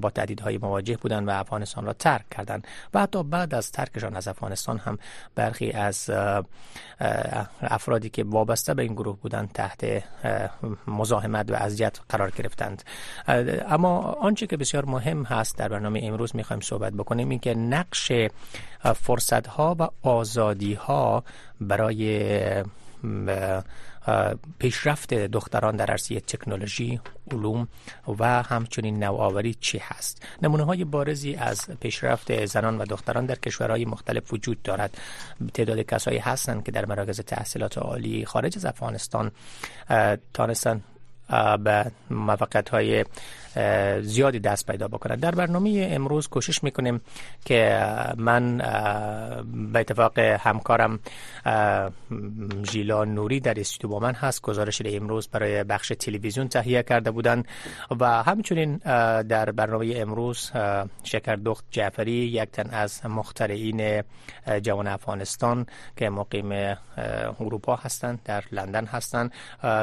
با 0.00 0.10
تهدیدهای 0.10 0.58
مواجه 0.58 0.96
بودند 0.96 1.28
و 1.28 1.30
افغانستان 1.30 1.84
را 1.84 1.92
ترک 1.92 2.28
کردند 2.30 2.66
و 2.94 3.00
حتی 3.00 3.22
بعد 3.22 3.54
از 3.54 3.72
ترکشان 3.72 4.16
از 4.16 4.28
افغانستان 4.28 4.78
هم 4.78 4.98
برخی 5.34 5.70
از 5.70 6.10
افرادی 7.60 8.08
که 8.08 8.24
وابسته 8.24 8.74
به 8.74 8.82
این 8.82 8.94
گروه 8.94 9.16
بودند 9.16 9.52
تحت 9.52 10.04
مزاحمت 10.86 11.50
و 11.50 11.54
اذیت 11.54 11.98
قرار 12.08 12.30
گرفتند. 12.30 12.82
اما 13.68 13.98
آنچه 14.00 14.46
که 14.46 14.56
بسیار 14.56 14.84
مهم 14.84 15.22
هست 15.22 15.58
در 15.58 15.68
برنامه 15.68 16.00
امروز 16.02 16.36
می‌خوایم 16.36 16.60
صحبت 16.60 16.92
بکنیم 16.92 17.28
این 17.28 17.38
که 17.38 17.54
نقش 17.54 18.12
فرصت 18.94 19.46
ها 19.46 19.76
و 19.78 19.88
آزادی 20.02 20.74
ها 20.74 21.24
برای 21.60 22.64
پیشرفت 24.58 25.14
دختران 25.14 25.76
در 25.76 25.90
عرصه 25.90 26.20
تکنولوژی، 26.20 27.00
علوم 27.30 27.68
و 28.18 28.42
همچنین 28.42 29.04
نوآوری 29.04 29.54
چی 29.54 29.78
هست؟ 29.78 30.22
نمونه 30.42 30.64
های 30.64 30.84
بارزی 30.84 31.34
از 31.34 31.66
پیشرفت 31.80 32.46
زنان 32.46 32.78
و 32.78 32.84
دختران 32.84 33.26
در 33.26 33.34
کشورهای 33.34 33.84
مختلف 33.84 34.32
وجود 34.32 34.62
دارد. 34.62 34.98
تعداد 35.54 35.80
کسایی 35.80 36.18
هستند 36.18 36.64
که 36.64 36.72
در 36.72 36.86
مراکز 36.86 37.20
تحصیلات 37.20 37.78
عالی 37.78 38.24
خارج 38.24 38.56
از 38.56 38.64
افغانستان 38.64 39.30
تانستن 40.34 40.82
به 41.64 41.90
موفقیت 42.10 42.68
های 42.68 43.04
زیادی 44.00 44.38
دست 44.38 44.66
پیدا 44.66 44.88
بکنند 44.88 45.20
در 45.20 45.30
برنامه 45.30 45.88
امروز 45.92 46.28
کوشش 46.28 46.64
می‌کنیم 46.64 47.00
که 47.44 47.86
من 48.16 48.56
به 49.72 49.80
اتفاق 49.80 50.18
همکارم 50.18 50.98
ژیلا 52.70 53.04
نوری 53.04 53.40
در 53.40 53.60
استودیو 53.60 53.90
با 53.90 53.98
من 53.98 54.14
هست. 54.14 54.42
گزارش 54.42 54.82
امروز 54.84 55.28
برای 55.28 55.64
بخش 55.64 55.92
تلویزیون 55.98 56.48
تهیه 56.48 56.82
کرده 56.82 57.10
بودند 57.10 57.48
و 58.00 58.22
همچنین 58.22 58.76
در 59.22 59.50
برنامه 59.50 59.94
امروز 59.96 60.50
شکردخت 61.04 61.64
جعفری 61.70 62.12
یک 62.12 62.50
تن 62.50 62.70
از 62.70 63.06
مخترعین 63.06 64.02
جوان 64.62 64.86
افغانستان 64.86 65.66
که 65.96 66.10
مقیم 66.10 66.76
اروپا 67.40 67.76
هستند 67.76 68.20
در 68.24 68.44
لندن 68.52 68.86
هستند 68.86 69.32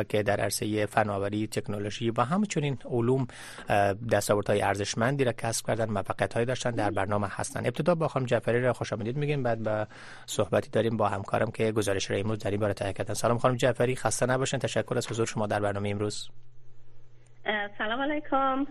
که 0.10 0.24
در 0.24 0.40
عرصه 0.42 0.86
فناوری 0.86 1.37
تکنولوژی 1.46 2.10
و 2.10 2.22
همچنین 2.22 2.78
علوم 2.86 3.28
دستاوردهای 4.12 4.62
ارزشمندی 4.62 5.24
را 5.24 5.32
کسب 5.32 5.68
کردن 5.68 5.90
موفقیت 5.90 6.34
های 6.34 6.46
داشتن 6.46 6.72
در 6.72 6.92
برنامه 6.92 7.28
هستن. 7.32 7.60
ابتدا 7.60 7.96
با 7.96 8.08
خانم 8.08 8.26
جعفری 8.26 8.62
را 8.62 8.74
خوش 8.74 8.94
آمدید 8.94 9.18
میگیم 9.18 9.44
بعد 9.44 9.64
با 9.64 9.88
صحبتی 10.26 10.70
داریم 10.70 10.98
با 10.98 11.08
همکارم 11.08 11.52
که 11.52 11.72
گزارش 11.72 12.12
را 12.12 12.18
امروز 12.18 12.40
در 12.40 12.52
این 12.52 12.60
باره 12.60 12.74
تهیه 12.74 12.94
کردن. 12.94 13.14
سلام 13.14 13.38
خانم 13.38 13.56
جعفری 13.56 13.96
خسته 13.96 14.26
نباشین. 14.26 14.60
تشکر 14.60 14.98
از 14.98 15.12
حضور 15.12 15.26
شما 15.26 15.48
در 15.48 15.60
برنامه 15.60 15.90
امروز. 15.90 16.30
سلام 17.78 18.02
علیکم. 18.02 18.66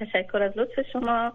تشکر 0.00 0.42
از 0.42 0.52
لطف 0.56 0.86
شما. 0.92 1.32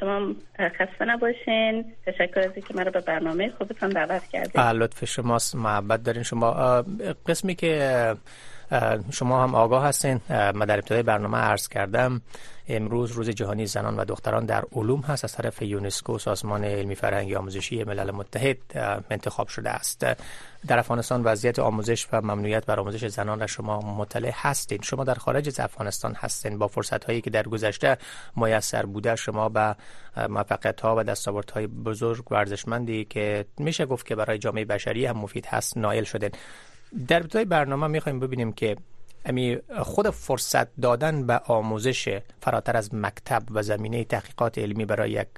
شما 0.00 0.34
خسته 0.58 1.04
نباشین. 1.04 1.94
تشکر 2.06 2.40
از 2.40 2.50
اینکه 2.54 2.74
مرا 2.74 2.90
به 2.90 3.00
برنامه 3.00 3.50
خوبتان 3.58 3.90
دعوت 3.90 4.26
کردید 4.26 4.60
لطف 4.60 5.04
شماست. 5.04 5.54
محبت 5.54 6.02
دارین 6.02 6.22
شما. 6.22 6.82
قسمی 7.26 7.54
که 7.54 8.14
شما 9.10 9.42
هم 9.42 9.54
آگاه 9.54 9.84
هستین. 9.84 10.20
من 10.28 10.66
در 10.66 10.78
ابتدای 10.78 11.02
برنامه 11.02 11.38
عرض 11.38 11.68
کردم 11.68 12.20
امروز 12.68 13.12
روز 13.12 13.30
جهانی 13.30 13.66
زنان 13.66 13.96
و 13.96 14.04
دختران 14.04 14.46
در 14.46 14.64
علوم 14.72 15.00
هست. 15.00 15.24
از 15.24 15.32
طرف 15.32 15.62
یونسکو 15.62 16.18
سازمان 16.18 16.64
علمی 16.64 16.94
فرهنگی 16.94 17.34
آموزشی 17.34 17.84
ملل 17.84 18.10
متحد 18.10 18.58
انتخاب 19.10 19.48
شده 19.48 19.70
است. 19.70 20.06
در 20.66 20.78
افغانستان 20.78 21.22
وضعیت 21.24 21.58
آموزش 21.58 22.06
و 22.12 22.20
ممنوعیت 22.20 22.66
بر 22.66 22.80
آموزش 22.80 23.06
زنان 23.06 23.40
را 23.40 23.46
شما 23.46 23.80
مطلع 23.80 24.32
هستین. 24.34 24.78
شما 24.82 25.04
در 25.04 25.14
خارج 25.14 25.48
از 25.48 25.60
افغانستان 25.60 26.14
هستین. 26.14 26.58
با 26.58 26.68
فرصت 26.68 27.04
هایی 27.04 27.20
که 27.20 27.30
در 27.30 27.42
گذشته 27.42 27.98
میسر 28.36 28.86
بوده 28.86 29.16
شما 29.16 29.48
به 29.48 29.76
موفقیت 30.28 30.80
ها 30.80 30.96
و 30.96 31.02
دستاورت 31.02 31.50
های 31.50 31.66
بزرگ 31.66 32.32
ورزشمندی 32.32 33.04
که 33.04 33.44
میشه 33.58 33.86
گفت 33.86 34.06
که 34.06 34.14
برای 34.14 34.38
جامعه 34.38 34.64
بشری 34.64 35.06
هم 35.06 35.16
مفید 35.16 35.46
هست 35.46 35.76
نائل 35.76 36.04
شدن 36.04 36.30
در 37.08 37.16
ابتدای 37.16 37.44
برنامه 37.44 37.86
می‌خوایم 37.86 38.20
ببینیم 38.20 38.52
که 38.52 38.76
امی 39.24 39.58
خود 39.82 40.10
فرصت 40.10 40.76
دادن 40.80 41.26
به 41.26 41.40
آموزش 41.46 42.18
فراتر 42.40 42.76
از 42.76 42.94
مکتب 42.94 43.42
و 43.50 43.62
زمینه 43.62 44.04
تحقیقات 44.04 44.58
علمی 44.58 44.84
برای 44.84 45.10
یک 45.10 45.28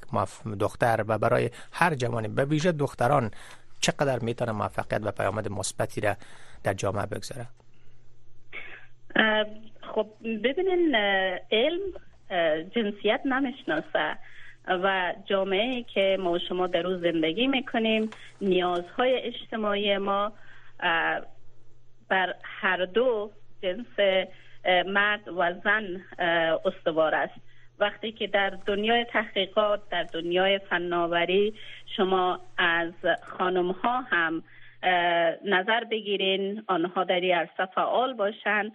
دختر 0.61 1.05
و 1.09 1.19
برای 1.19 1.51
هر 1.73 1.95
جوانی 1.95 2.29
به 2.29 2.45
ویژه 2.45 2.73
دختران 2.73 3.31
چقدر 3.81 4.19
می‌تونه 4.19 4.53
موفقیت 4.53 5.01
و 5.05 5.11
پیامد 5.11 5.51
مثبتی 5.51 6.01
را 6.01 6.17
در 6.65 6.75
جامعه 6.75 7.07
بگذاره؟ 7.07 7.47
خب 9.95 10.07
ببینین 10.23 10.95
علم 11.53 11.81
جنسیت 12.75 13.21
نمی‌شناسه 13.25 14.19
و 14.69 15.15
جامعه 15.25 15.83
که 15.83 16.17
ما 16.21 16.39
شما 16.39 16.67
در 16.67 16.83
روز 16.83 17.01
زندگی 17.01 17.47
می‌کنیم 17.47 18.11
نیازهای 18.41 19.15
اجتماعی 19.15 19.99
ما 19.99 20.33
بر 22.09 22.35
هر 22.43 22.85
دو 22.85 23.31
جنس 23.63 24.25
مرد 24.87 25.29
و 25.29 25.53
زن 25.65 26.01
استوار 26.65 27.15
است. 27.15 27.41
وقتی 27.81 28.13
که 28.13 28.27
در 28.27 28.51
دنیای 28.51 29.05
تحقیقات 29.05 29.81
در 29.91 30.03
دنیای 30.03 30.59
فناوری 30.59 31.55
شما 31.97 32.41
از 32.59 32.93
خانم 33.23 33.71
ها 33.71 34.01
هم 34.01 34.43
نظر 35.45 35.85
بگیرین 35.85 36.65
آنها 36.69 37.05
در 37.05 37.21
این 37.21 37.35
عرصه 37.35 37.67
فعال 37.75 38.15
باشن 38.15 38.71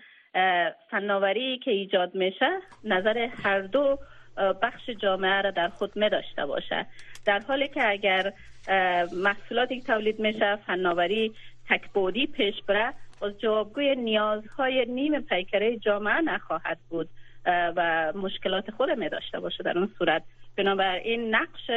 فناوری 0.92 1.58
که 1.58 1.72
ایجاد 1.72 2.16
میشه 2.16 2.50
نظر 2.84 3.18
هر 3.44 3.62
دو 3.62 4.00
بخش 4.62 4.90
جامعه 4.90 5.42
را 5.42 5.52
در 5.52 5.68
خود 5.70 5.96
می 5.96 6.10
داشته 6.10 6.46
باشه. 6.46 6.86
در 7.26 7.40
حالی 7.40 7.68
که 7.68 7.90
اگر 7.90 8.34
محصولاتی 9.24 9.82
تولید 9.82 10.20
میشه 10.20 10.56
فناوری 10.56 11.34
تکبودی 11.70 12.28
پیش 12.28 12.56
بره 12.68 12.94
جوابگوی 13.42 13.96
نیازهای 13.96 14.86
نیم 14.86 15.22
پیکره 15.22 15.78
جامعه 15.78 16.22
نخواهد 16.22 16.78
بود 16.90 17.10
و 17.46 18.14
مشکلات 18.16 18.72
خود 18.72 18.90
می 18.90 19.10
داشته 19.10 19.40
باشه 19.40 19.64
در 19.64 19.78
اون 19.78 19.90
صورت. 19.98 20.24
بنابراین 20.58 21.36
نقش 21.36 21.72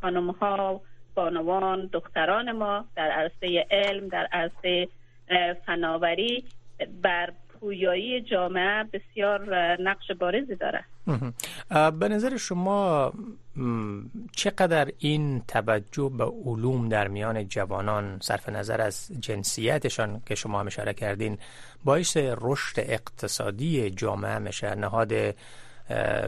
خانم 0.00 0.30
ها 0.30 0.80
بانوان 1.14 1.86
دختران 1.92 2.52
ما 2.52 2.84
در 2.96 3.10
عرصه 3.10 3.66
علم 3.70 4.08
در 4.08 4.28
عرصه 4.32 4.88
فناوری 5.66 6.44
بر 7.02 7.32
پویایی 7.62 8.20
جامعه 8.20 8.84
بسیار 8.92 9.56
نقش 9.82 10.10
بارزی 10.10 10.56
داره. 10.56 10.84
به 11.90 12.08
نظر 12.08 12.36
شما 12.36 13.12
چقدر 14.36 14.88
این 14.98 15.42
توجه 15.48 16.10
به 16.18 16.24
علوم 16.24 16.88
در 16.88 17.08
میان 17.08 17.48
جوانان 17.48 18.18
صرف 18.20 18.48
نظر 18.48 18.80
از 18.80 19.10
جنسیتشان 19.20 20.22
که 20.26 20.34
شما 20.34 20.60
هم 20.60 20.66
اشاره 20.66 20.94
کردین 20.94 21.38
باعث 21.84 22.16
رشد 22.16 22.74
اقتصادی 22.78 23.90
جامعه 23.90 24.38
میشه؟ 24.38 24.74
نهاد 24.74 25.12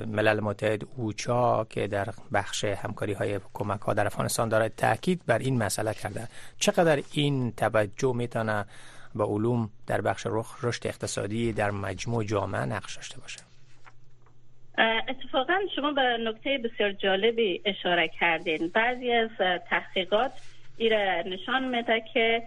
ملل 0.06 0.40
متحد 0.40 0.82
اوچا 0.96 1.66
که 1.70 1.86
در 1.86 2.08
بخش 2.32 2.64
همکاری 2.64 3.12
های 3.12 3.40
کمک 3.54 3.80
ها 3.80 3.94
در 3.94 4.06
افغانستان 4.06 4.48
داره 4.48 4.68
تاکید 4.68 5.22
بر 5.26 5.38
این 5.38 5.62
مسئله 5.62 5.94
کرده. 5.94 6.28
چقدر 6.58 7.02
این 7.12 7.52
توجه 7.52 8.12
می‌تونه 8.16 8.64
به 9.14 9.24
علوم 9.24 9.70
در 9.86 10.00
بخش 10.00 10.26
رشد 10.62 10.86
اقتصادی 10.86 11.52
در 11.52 11.70
مجموع 11.70 12.24
جامعه 12.24 12.64
نقش 12.64 12.96
داشته 12.96 13.20
باشه. 13.20 13.40
اتفاقا 15.08 15.54
شما 15.76 15.92
به 15.92 16.18
نکته 16.20 16.58
بسیار 16.58 16.92
جالبی 16.92 17.62
اشاره 17.64 18.08
کردین. 18.08 18.68
بعضی 18.68 19.12
از 19.12 19.30
تحقیقات 19.70 20.32
ایره 20.76 21.24
نشان 21.26 21.64
میده 21.68 22.04
که 22.14 22.42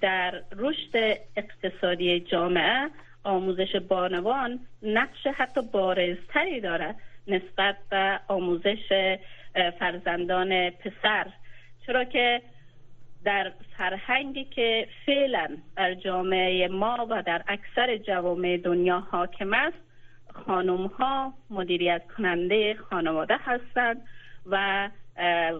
در 0.00 0.42
رشد 0.56 1.18
اقتصادی 1.36 2.20
جامعه 2.20 2.90
آموزش 3.24 3.76
بانوان 3.88 4.60
نقش 4.82 5.26
حتی 5.26 5.60
بارزتری 5.62 6.60
داره 6.60 6.94
نسبت 7.28 7.76
به 7.90 8.20
آموزش 8.28 9.18
فرزندان 9.78 10.70
پسر. 10.70 11.26
چرا 11.86 12.04
که 12.04 12.42
در 13.26 13.52
فرهنگی 13.78 14.44
که 14.44 14.88
فعلا 15.06 15.48
در 15.76 15.94
جامعه 15.94 16.68
ما 16.68 17.06
و 17.10 17.22
در 17.22 17.42
اکثر 17.48 17.96
جوامع 17.96 18.56
دنیا 18.56 18.98
حاکم 18.98 19.54
است 19.54 19.76
خانم 20.32 20.86
ها 20.86 21.34
مدیریت 21.50 22.02
کننده 22.16 22.74
خانواده 22.74 23.36
هستند 23.44 24.02
و 24.46 24.88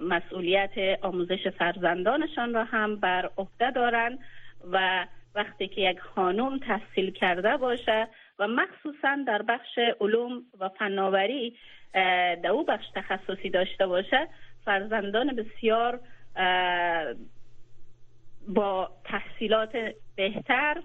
مسئولیت 0.03 0.71
آموزش 1.03 1.49
فرزندانشان 1.59 2.55
را 2.55 2.65
هم 2.65 2.97
بر 2.97 3.31
عهده 3.39 3.71
دارند 3.71 4.19
و 4.73 5.07
وقتی 5.35 5.69
که 5.69 5.81
یک 5.81 6.01
خانم 6.01 6.59
تحصیل 6.59 7.11
کرده 7.11 7.57
باشه 7.57 8.09
و 8.39 8.49
مخصوصا 8.49 9.17
در 9.27 9.43
بخش 9.43 9.79
علوم 10.01 10.43
و 10.61 10.69
فناوری 10.69 11.57
در 12.43 12.51
او 12.51 12.65
بخش 12.65 12.87
تخصصی 12.95 13.51
داشته 13.51 13.87
باشه 13.87 14.29
فرزندان 14.65 15.37
بسیار 15.37 16.01
با 18.49 18.91
تحصیلات 19.05 19.77
بهتر 20.17 20.83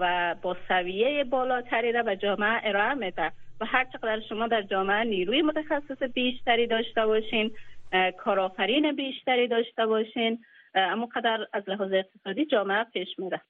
و 0.00 0.34
با 0.42 0.56
سویه 0.68 1.24
بالاتری 1.24 1.92
را 1.92 2.02
به 2.02 2.16
جامعه 2.16 2.60
ارائه 2.62 2.94
میده. 2.94 3.32
و 3.60 3.64
هر 3.66 3.84
چقدر 3.92 4.20
شما 4.28 4.46
در 4.46 4.62
جامعه 4.62 5.04
نیروی 5.04 5.42
متخصص 5.42 6.02
بیشتری 6.02 6.66
داشته 6.66 7.06
باشین 7.06 7.50
کارآفرین 8.18 8.92
بیشتری 8.92 9.48
داشته 9.48 9.86
باشین 9.86 10.38
اما 10.74 11.08
قدر 11.14 11.46
از 11.52 11.68
لحاظ 11.68 11.92
اقتصادی 11.92 12.46
جامعه 12.46 12.84
پیش 12.84 13.18
میره. 13.18 13.40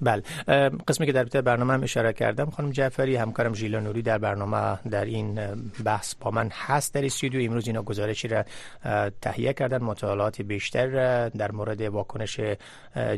بله. 0.00 0.22
قسمی 0.88 1.06
که 1.06 1.12
در 1.12 1.20
ابتدای 1.20 1.42
برنامه 1.42 1.74
هم 1.74 1.82
اشاره 1.82 2.12
کردم 2.12 2.50
خانم 2.50 2.70
جعفری 2.70 3.16
همکارم 3.16 3.54
ژیلا 3.54 3.80
نوری 3.80 4.02
در 4.02 4.18
برنامه 4.18 4.78
در 4.90 5.04
این 5.04 5.40
بحث 5.84 6.14
با 6.14 6.30
من 6.30 6.50
هست 6.52 6.94
در 6.94 7.04
استودیو. 7.04 7.50
امروز 7.50 7.66
اینا 7.66 7.82
گزارشی 7.82 8.28
را 8.28 8.44
تهیه 9.20 9.52
کردن. 9.52 9.82
مطالعات 9.82 10.42
بیشتر 10.42 11.28
در 11.28 11.52
مورد 11.52 11.80
واکنش 11.80 12.40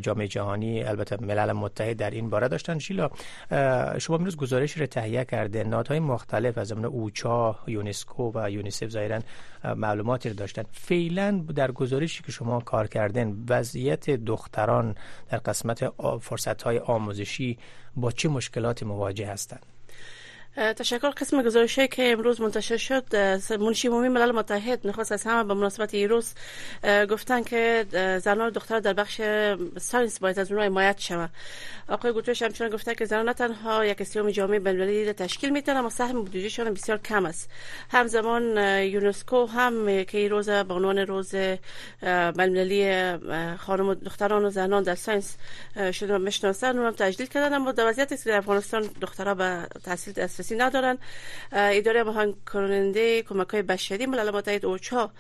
جامعه 0.01 0.29
جهانی 0.29 0.83
البته 0.83 1.17
ملل 1.21 1.53
متحد 1.53 1.97
در 1.97 2.11
این 2.11 2.31
باره 2.31 2.49
داشتن. 2.49 2.79
ژیلا 2.79 3.11
شما 3.99 4.17
امروز 4.17 4.37
گزارشی 4.37 4.81
را 4.81 4.87
تهیه 4.87 5.25
کرده. 5.25 5.65
نهادهای 5.65 6.01
مختلف 6.01 6.59
از 6.59 6.69
جمله 6.69 6.87
اوچا 6.87 7.59
یونسکو 7.67 8.33
و 8.35 8.51
یونیسف 8.51 8.89
ظاهرا 8.89 9.21
معلوماتی 9.65 10.29
رو 10.29 10.35
داشتن. 10.35 10.63
فعلا 10.73 11.45
در 11.55 11.73
گزارشی 11.73 12.23
که 12.23 12.33
شما 12.33 12.61
کار 12.61 12.87
کردن 12.87 13.45
وضعیت 13.49 14.11
دختران 14.11 14.95
در 15.29 15.39
قسمت 15.39 15.89
فرصت 16.21 16.63
های 16.63 16.79
آموزشی 16.79 17.59
با 17.97 18.13
چه 18.13 18.29
مشکلاتی 18.29 18.85
مواجه 18.85 19.27
هستند؟ 19.27 19.67
تشکر 20.57 21.11
قسم 21.11 21.43
گزارشی 21.43 21.89
که 21.89 22.13
امروز 22.13 22.41
منتشر 22.41 22.77
شد 22.77 23.17
منشی 23.57 23.89
عمومی 23.89 24.09
ملل 24.09 24.33
متحد 24.33 24.87
نخست 24.87 25.13
از 25.13 25.25
همه 25.25 25.45
به 25.45 25.55
مناسبت 25.55 25.95
روز 25.95 26.35
گفتن 27.11 27.43
که 27.43 27.87
زنان 28.23 28.47
و 28.47 28.51
دختران 28.51 28.81
در 28.81 28.93
بخش 28.93 29.21
science 29.79 30.19
باید 30.19 30.39
از 30.39 30.53
اونها 30.53 30.67
حمایت 30.67 31.01
شود 31.01 31.31
آقای 31.89 32.13
گوترش 32.13 32.43
همچنان 32.43 32.71
گفته 32.71 32.95
که 32.95 33.05
زنان 33.05 33.29
نه 33.29 33.35
تنها 33.35 33.85
یک 33.85 34.03
سیوم 34.03 34.31
جامعه 34.31 34.59
بین‌المللی 34.59 35.05
را 35.05 35.13
تشکیل 35.13 35.51
می‌تونن 35.51 35.77
اما 35.77 35.91
سهم 35.91 36.23
بودجهشان 36.23 36.75
بسیار 36.75 36.99
کم 36.99 37.27
است 37.27 37.51
همزمان 37.91 38.57
یونسکو 38.85 39.47
هم 39.47 40.05
که 40.05 40.19
این 40.19 40.31
روز 40.31 40.51
به 40.51 40.75
عنوان 40.75 40.99
روز 40.99 41.35
بین‌المللی 42.03 43.17
خانم 43.57 43.89
و 43.89 43.95
دختران 43.95 44.45
و 44.45 44.51
زنان 44.51 44.83
در 44.83 44.95
science 44.95 45.37
شده 45.93 46.19
می‌شناسن 46.19 46.79
اونم 46.79 46.93
تجلیل 46.93 47.29
کردن 47.29 47.55
اما 47.55 47.73
در 47.73 47.89
وضعیتی 47.89 48.17
که 48.17 48.31
در 48.31 48.37
افغانستان 48.37 48.89
دخترها 49.01 49.35
به 49.35 49.67
تحصیل 49.85 50.15
دسترسی 50.41 50.57
ندارن. 50.57 50.99
اداره 51.53 52.03
هماهنگ 52.03 52.35
کننده 52.53 53.23
کمک 53.23 53.49
های 53.49 53.63
بشری 53.63 54.07
ملل 54.07 54.31
متحد 54.31 54.67
اوچا 54.67 55.11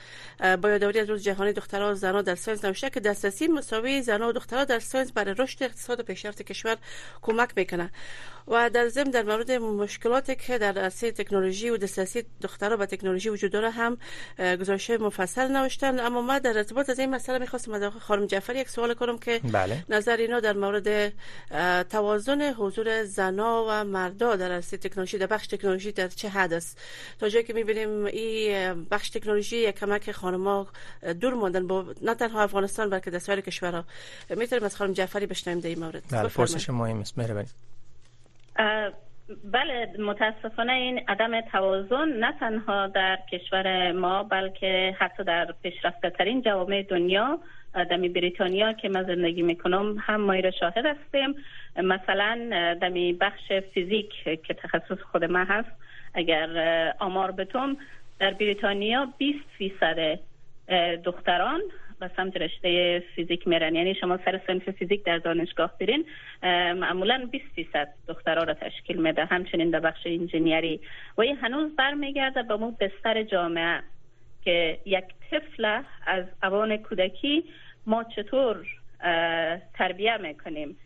با 0.62 0.70
یادآوری 0.70 1.00
از 1.00 1.10
روز 1.10 1.22
جهانی 1.22 1.52
دخترها 1.52 1.90
و 1.90 1.94
زنان 1.94 2.22
در 2.22 2.34
science 2.34 2.64
نوشته 2.64 2.90
که 2.90 3.00
دسترسی 3.00 3.48
مساوی 3.48 4.02
زنان 4.02 4.28
و 4.28 4.32
دخترها 4.32 4.64
در 4.64 4.78
science 4.78 5.12
برای 5.12 5.34
رشد 5.38 5.62
اقتصاد 5.62 6.00
و 6.00 6.02
پیشرفت 6.02 6.42
کشور 6.42 6.76
کمک 7.22 7.50
می‌کنه. 7.56 7.90
و 8.48 8.70
در 8.70 8.88
ضمن 8.88 9.10
در 9.10 9.22
مورد 9.22 9.52
مشکلاتی 9.52 10.34
که 10.36 10.58
در 10.58 10.78
عرصه 10.78 11.12
تکنولوژی 11.12 11.70
و 11.70 11.76
دسترسی 11.76 12.24
دخترها 12.40 12.76
به 12.76 12.86
تکنولوژی 12.86 13.28
وجود 13.28 13.52
داره 13.52 13.70
هم 13.70 13.98
گزارش 14.60 14.90
مفصل 14.90 15.48
نوشتن. 15.48 16.00
اما 16.00 16.22
ما 16.22 16.38
در 16.38 16.56
ارتباط 16.56 16.90
از 16.90 16.98
این 16.98 17.10
مسئله 17.10 17.38
می‌خواستم 17.38 17.72
از 17.72 17.82
خانم 17.82 18.26
جعفری 18.26 18.58
یک 18.58 18.68
سوال 18.68 18.94
کنم 18.94 19.18
که 19.18 19.40
بله. 19.52 19.84
نظر 19.88 20.16
اینا 20.16 20.40
در 20.40 20.52
مورد 20.52 21.12
توازن 21.88 22.52
حضور 22.52 23.04
زنا 23.04 23.66
و 23.68 23.84
مردا 23.84 24.36
در 24.36 24.52
عرصه 24.52 24.76
تکنولوژی 24.76 25.09
در 25.18 25.26
بخش 25.26 25.46
تکنولوژی 25.46 25.92
در 25.92 26.08
چه 26.08 26.28
حد 26.28 26.52
است؟ 26.52 26.78
تا 27.20 27.28
جایی 27.28 27.44
که 27.44 27.52
می‌بینیم 27.52 28.04
این 28.04 28.84
بخش 28.84 29.10
تکنولوژی 29.10 29.56
یک 29.56 29.74
کمک 29.74 30.12
خانم‌ها 30.12 30.66
دور 31.20 31.34
ماندن 31.34 31.66
با 31.66 31.94
نه 32.02 32.14
تنها 32.14 32.42
افغانستان 32.42 32.90
بلکه 32.90 33.10
در 33.10 33.18
سایر 33.18 33.40
کشورها. 33.40 33.84
می‌تونیم 34.30 34.64
از 34.64 34.76
خانم 34.76 34.92
جعفری 34.92 35.26
بشنویم 35.26 35.60
در 35.60 35.68
این 35.68 35.78
مورد. 35.78 36.02
بله 36.10 36.28
پرسش 36.28 36.70
مهم 36.70 37.00
است. 37.00 37.18
مهربانی. 37.18 37.48
بله 39.44 39.92
متاسفانه 39.98 40.72
این 40.72 41.00
عدم 41.08 41.40
توازن 41.40 42.08
نه 42.08 42.32
تنها 42.40 42.86
در 42.86 43.18
کشور 43.32 43.92
ما 43.92 44.22
بلکه 44.22 44.96
حتی 44.98 45.24
در 45.24 45.54
پیشرفته 45.62 46.10
ترین 46.10 46.42
جوامع 46.42 46.82
دنیا 46.82 47.38
دمی 47.90 48.08
بریتانیا 48.08 48.72
که 48.72 48.88
من 48.88 49.04
زندگی 49.04 49.42
می‌کنم 49.42 49.96
هم 50.00 50.20
ما 50.20 50.50
شاهد 50.50 50.86
هستیم. 50.86 51.34
مثلا 51.76 52.48
دمی 52.80 53.12
بخش 53.12 53.52
فیزیک 53.52 54.10
که 54.24 54.54
تخصص 54.54 54.98
خود 55.12 55.24
من 55.24 55.46
هست 55.46 55.70
اگر 56.14 56.48
آمار 56.98 57.30
بتوم 57.30 57.76
در 58.18 58.30
بریتانیا 58.30 59.08
20 59.18 59.38
فیصد 59.58 60.18
دختران 61.04 61.60
سمت 62.08 62.36
رشته 62.36 63.02
فیزیک 63.14 63.48
میرن. 63.48 63.74
یعنی 63.74 63.94
شما 63.94 64.18
سر 64.24 64.40
سنف 64.46 64.70
فیزیک 64.70 65.04
در 65.04 65.18
دانشگاه 65.18 65.78
برین 65.80 66.04
معمولا 66.72 67.28
20 67.30 67.44
فیصد 67.54 67.88
دخترها 68.08 68.44
را 68.44 68.54
تشکیل 68.54 69.02
میده. 69.02 69.24
همچنین 69.24 69.70
در 69.70 69.80
بخش 69.80 70.06
انجینیری. 70.06 70.80
و 71.16 71.20
این 71.20 71.36
هنوز 71.36 71.76
برمیگرده 71.76 72.42
به 72.42 72.56
مو 72.56 72.70
بستر 72.70 73.22
جامعه 73.22 73.82
که 74.44 74.78
یک 74.84 75.04
طفل 75.30 75.82
از 76.06 76.24
اوان 76.42 76.76
کودکی 76.76 77.44
ما 77.86 78.04
چطور 78.04 78.66
تربیه 79.74 80.16
می‌کنیم. 80.16 80.76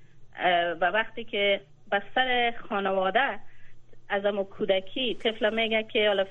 و 0.80 0.90
وقتی 0.90 1.24
که 1.24 1.60
بستر 1.92 2.54
خانواده 2.68 3.38
از 4.08 4.24
امو 4.24 4.44
کودکی 4.44 5.14
طفل 5.14 5.54
میگه 5.54 5.82
که 5.82 6.26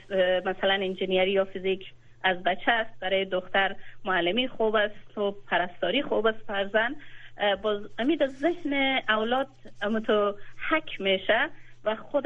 مثلا 0.45 0.73
انجینیری 0.73 1.31
یا 1.31 1.45
فیزیک 1.45 1.85
از 2.23 2.43
بچه 2.43 2.71
است. 2.71 2.99
برای 2.99 3.25
دختر 3.25 3.75
معلمی 4.05 4.47
خوب 4.47 4.75
است 4.75 5.17
و 5.17 5.31
پرستاری 5.31 6.01
خوب 6.01 6.27
است. 6.27 6.39
فرزن 6.47 6.95
باز 7.61 7.81
امید 7.99 8.27
ذهن 8.27 9.01
اولاد 9.09 9.47
تو 10.05 10.35
حک 10.69 11.01
میشه 11.01 11.49
و 11.83 11.95
خود 11.95 12.25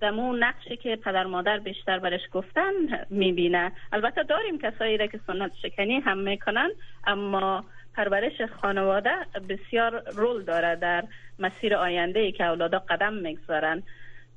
دمو 0.00 0.36
نقشی 0.36 0.76
که 0.76 0.96
پدر 0.96 1.24
مادر 1.24 1.58
بیشتر 1.58 1.98
برش 1.98 2.20
گفتن 2.32 2.72
می‌بینه. 3.10 3.72
البته 3.92 4.22
داریم 4.22 4.58
کسایی 4.58 4.96
را 4.96 5.06
که 5.06 5.20
سنت 5.26 5.52
شکنی 5.62 6.00
هم 6.00 6.18
می‌کنن 6.18 6.70
اما 7.06 7.64
پرورش 7.94 8.40
خانواده 8.60 9.10
بسیار 9.48 10.02
رول 10.16 10.42
داره 10.42 10.76
در 10.76 11.04
مسیر 11.38 11.76
آینده 11.76 12.20
ای 12.20 12.32
که 12.32 12.44
اولادا 12.44 12.78
قدم 12.78 13.12
می‌گذارن. 13.14 13.82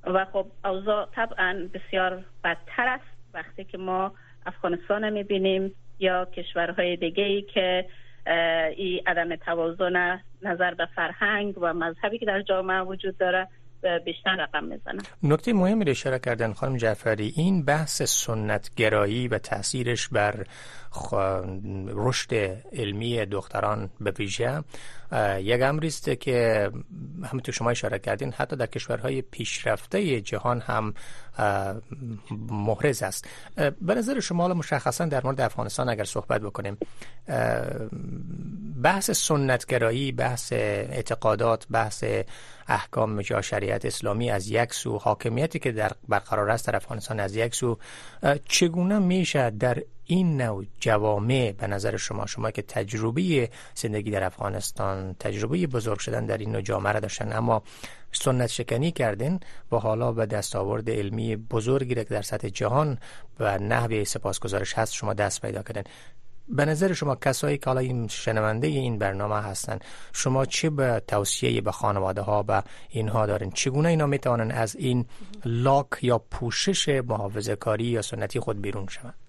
و 0.03 0.25
خب 0.25 0.47
اوضاع 0.65 1.09
طبعا 1.15 1.69
بسیار 1.73 2.23
بدتر 2.43 2.87
است. 2.87 3.33
وقتی 3.33 3.63
که 3.63 3.77
ما 3.77 4.11
افغانستان 4.47 5.09
می‌بینیم 5.09 5.71
یا 5.99 6.25
کشورهای 6.25 6.95
دیگه 6.95 7.23
ای 7.23 7.41
که 7.41 7.85
این 8.77 9.01
عدم 9.07 9.35
توازن 9.35 10.19
نظر 10.41 10.73
به 10.73 10.87
فرهنگ 10.95 11.57
و 11.57 11.73
مذهبی 11.73 12.17
که 12.17 12.25
در 12.25 12.41
جامعه 12.41 12.81
وجود 12.81 13.17
داره 13.17 13.47
بیشتر 14.05 14.35
رقم 14.35 14.63
می‌زنه. 14.63 15.01
نکته 15.23 15.53
مهمی 15.53 15.85
رو 15.85 15.91
اشاره 15.91 16.19
کردن 16.19 16.53
خانم 16.53 16.77
جعفری 16.77 17.33
این 17.35 17.65
بحث 17.65 18.01
سنتگرایی 18.01 19.27
و 19.27 19.37
تاثیرش 19.37 20.07
بر 20.07 20.45
رشد 21.87 22.33
علمی 22.73 23.25
دختران 23.25 23.89
به 24.01 24.11
ویژه 24.11 24.63
یک 25.39 25.61
امری 25.61 25.87
است 25.87 26.09
که 26.19 26.69
همونطور 27.23 27.55
شما 27.55 27.69
اشاره 27.69 27.99
کردین 27.99 28.33
حتی 28.33 28.55
در 28.55 28.65
کشورهای 28.65 29.21
پیشرفته 29.21 30.21
جهان 30.21 30.59
هم 30.61 30.93
محرز 32.49 33.03
است. 33.03 33.27
به 33.81 33.95
نظر 33.95 34.19
شما 34.19 34.47
مشخصا 34.47 35.05
در 35.05 35.23
مورد 35.23 35.41
افغانستان 35.41 35.89
اگر 35.89 36.03
صحبت 36.03 36.41
بکنیم 36.41 36.77
بحث 38.83 39.11
سنتگرایی 39.11 40.11
بحث 40.11 40.53
اعتقادات 40.53 41.65
بحث 41.71 42.03
احکام 42.67 43.21
یا 43.29 43.41
شریعت 43.41 43.85
اسلامی 43.85 44.31
از 44.31 44.49
یک 44.49 44.73
سو 44.73 44.97
حاکمیتی 44.97 45.59
که 45.59 45.71
در 45.71 45.91
برقرار 46.07 46.49
است 46.49 46.67
در 46.67 46.75
افغانستان 46.75 47.19
از 47.19 47.35
یک 47.35 47.55
سو 47.55 47.77
چگونه 48.45 48.99
میشه 48.99 49.49
در 49.49 49.83
این 50.07 50.41
نوع 50.41 50.65
جوامع 50.79 51.51
به 51.51 51.67
نظر 51.67 51.97
شما 51.97 52.25
شما 52.25 52.51
که 52.51 52.61
تجربه 52.61 53.49
زندگی 53.75 54.11
در 54.11 54.23
افغانستان 54.23 55.15
تجربه 55.19 55.67
بزرگ 55.67 55.99
شدن 55.99 56.25
در 56.25 56.37
این 56.37 56.51
نوع 56.51 56.61
جامعه 56.61 56.93
را 56.93 56.99
داشتن 56.99 57.33
اما 57.33 57.63
سنت 58.11 58.47
شکنی 58.47 58.91
کردین 58.91 59.39
و 59.71 59.77
حالا 59.77 60.11
به 60.11 60.25
دستاورد 60.25 60.89
علمی 60.89 61.35
بزرگی 61.35 61.95
را 61.95 62.03
که 62.03 62.09
در 62.09 62.21
سطح 62.21 62.49
جهان 62.49 62.97
و 63.39 63.57
نحوه 63.57 64.03
سپاسگزارش 64.03 64.73
هست 64.73 64.93
شما 64.93 65.13
دست 65.13 65.41
پیدا 65.41 65.63
کردن 65.63 65.83
به 66.49 66.65
نظر 66.65 66.93
شما 66.93 67.15
کسایی 67.15 67.57
که 67.57 67.65
حالا 67.65 67.79
این 67.79 68.07
شنونده 68.07 68.67
این 68.67 68.97
برنامه 68.97 69.35
هستند 69.35 69.85
شما 70.13 70.45
چه 70.45 70.69
به 70.69 71.01
توصیه 71.07 71.61
به 71.61 71.71
خانواده 71.71 72.21
ها 72.21 72.45
و 72.47 72.63
اینها 72.89 73.25
دارین؟ 73.25 73.51
چگونه 73.51 73.89
اینا 73.89 74.05
می‌توانن 74.05 74.51
از 74.51 74.75
این 74.75 75.05
لاک 75.45 75.87
یا 76.01 76.17
پوشش 76.17 76.89
محافظه 76.89 77.55
کاری 77.55 77.85
یا 77.85 78.01
سنتی 78.01 78.39
خود 78.39 78.61
بیرون 78.61 78.87
شوند؟ 78.87 79.26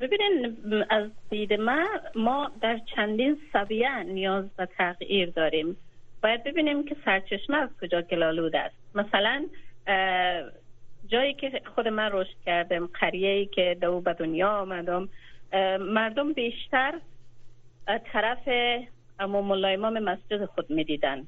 ببینین 0.00 0.56
از 0.90 1.10
دید 1.30 1.52
ما 1.52 1.86
ما 2.14 2.50
در 2.60 2.80
چندین 2.96 3.38
سویه 3.52 4.02
نیاز 4.02 4.44
به 4.56 4.66
تغییر 4.66 5.30
داریم. 5.30 5.76
باید 6.22 6.44
ببینیم 6.44 6.84
که 6.84 6.96
سرچشمه 7.04 7.56
از 7.56 7.68
کجا 7.80 8.02
گلالود 8.02 8.56
است. 8.56 8.76
مثلا 8.94 9.46
جایی 11.08 11.34
که 11.34 11.62
خود 11.74 11.88
من 11.88 12.08
رشد 12.12 12.36
کردم 12.46 12.86
قریه 12.86 13.46
که 13.46 13.76
دو 13.80 14.00
به 14.00 14.12
دنیا 14.12 14.50
آمدم 14.50 15.08
مردم 15.80 16.32
بیشتر 16.32 16.94
طرف 18.12 18.48
امام 19.18 19.50
الله 19.50 19.68
امام 19.68 19.98
مسجد 19.98 20.44
خود 20.44 20.70
می‌دیدن. 20.70 21.26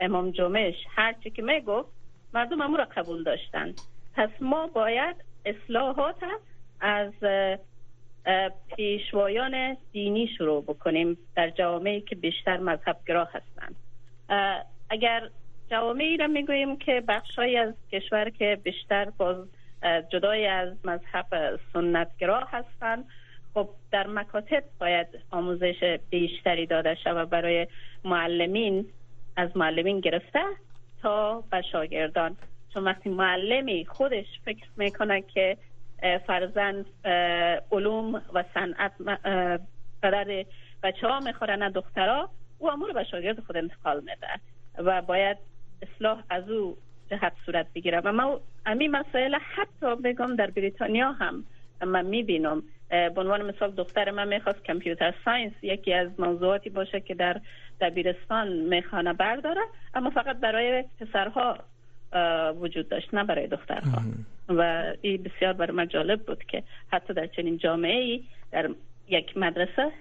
امام 0.00 0.30
جمعش 0.30 0.74
هرچی 0.96 1.30
که 1.30 1.42
می‌گفت 1.42 1.88
مردم 2.34 2.60
امو 2.60 2.76
را 2.76 2.84
قبول 2.84 3.22
داشتن. 3.22 3.74
پس 4.14 4.30
ما 4.40 4.66
باید 4.66 5.16
اصلاحات 5.44 6.16
از 6.80 7.12
پیشوایان 8.76 9.76
دینی 9.92 10.28
شروع 10.38 10.62
بکنیم. 10.62 11.18
در 11.36 11.50
جوامعی 11.50 12.00
که 12.00 12.16
بیشتر 12.16 12.56
مذهبگرا 12.56 13.24
هستند. 13.24 13.76
اگر 14.90 15.28
جوامعی 15.70 16.16
را 16.16 16.26
می‌گوییم 16.26 16.76
که 16.78 17.02
بخشهایی 17.08 17.56
از 17.56 17.74
کشور 17.92 18.30
که 18.30 18.58
بیشتر 18.62 19.10
باز 19.10 19.36
جدای 20.12 20.46
از 20.46 20.74
مذهب 20.84 21.60
سنتگرا 21.72 22.40
هستند 22.40 23.04
خب 23.54 23.68
در 23.90 24.06
مکاتب 24.06 24.64
باید 24.80 25.06
آموزش 25.30 25.98
بیشتری 26.10 26.66
داده 26.66 26.94
شود 27.04 27.30
برای 27.30 27.66
معلمین. 28.04 28.86
از 29.36 29.56
معلمین 29.56 30.00
گرفته 30.00 30.40
تا 31.02 31.44
به 31.50 31.62
شاگردان. 31.72 32.36
چون 32.74 32.84
وقتی 32.84 33.08
معلمی 33.08 33.86
خودش 33.86 34.26
فکر 34.44 34.66
می‌کنه 34.76 35.22
که 35.22 35.56
فرزن 36.26 36.84
علوم 37.72 38.22
و 38.34 38.44
صنعت 38.54 38.92
قدر 40.02 40.44
بچه 40.82 41.08
ها 41.08 41.20
می‌خورن 41.20 41.70
دخترها. 41.70 42.30
او 42.58 42.70
امور 42.70 42.92
به 42.92 43.04
شاگرد 43.04 43.40
خود 43.40 43.56
انتقال 43.56 44.00
میده 44.00 44.28
و 44.78 45.02
باید 45.02 45.36
اصلاح 45.82 46.22
از 46.30 46.50
او 46.50 46.76
جهت 47.10 47.32
صورت 47.46 47.66
بگیره. 47.74 48.00
و 48.04 48.12
ما 48.12 48.40
امی 48.66 48.88
مسائل 48.88 49.34
حتی 49.34 49.96
بگم 50.04 50.36
در 50.36 50.50
بریتانیا 50.50 51.12
هم 51.12 51.44
من 51.86 52.06
می‌بینم. 52.06 52.62
به 52.90 53.20
عنوان 53.20 53.42
مثال 53.42 53.70
دختر 53.70 54.10
من 54.10 54.28
می‌خواست 54.28 54.66
کامپیوتر 54.66 55.14
ساینس 55.24 55.52
یکی 55.62 55.92
از 55.92 56.20
موضوعاتی 56.20 56.70
باشه 56.70 57.00
که 57.00 57.14
در 57.14 57.40
دبیرستان 57.80 58.48
می‌خوانه 58.48 59.12
برداره 59.12 59.60
اما 59.94 60.10
فقط 60.10 60.36
برای 60.36 60.84
پسرها 61.00 61.58
وجود 62.60 62.88
داشت 62.88 63.14
نه 63.14 63.24
برای 63.24 63.46
دخترها. 63.46 64.02
و 64.48 64.82
این 65.00 65.22
بسیار 65.22 65.52
برای 65.52 65.76
من 65.76 65.88
جالب 65.88 66.26
بود 66.26 66.44
که 66.44 66.62
حتی 66.92 67.14
در 67.14 67.26
چنین 67.26 67.58
جامعه 67.58 68.00
ای 68.00 68.24
در 68.52 68.68
یک 69.08 69.36
مدرسه 69.36 69.92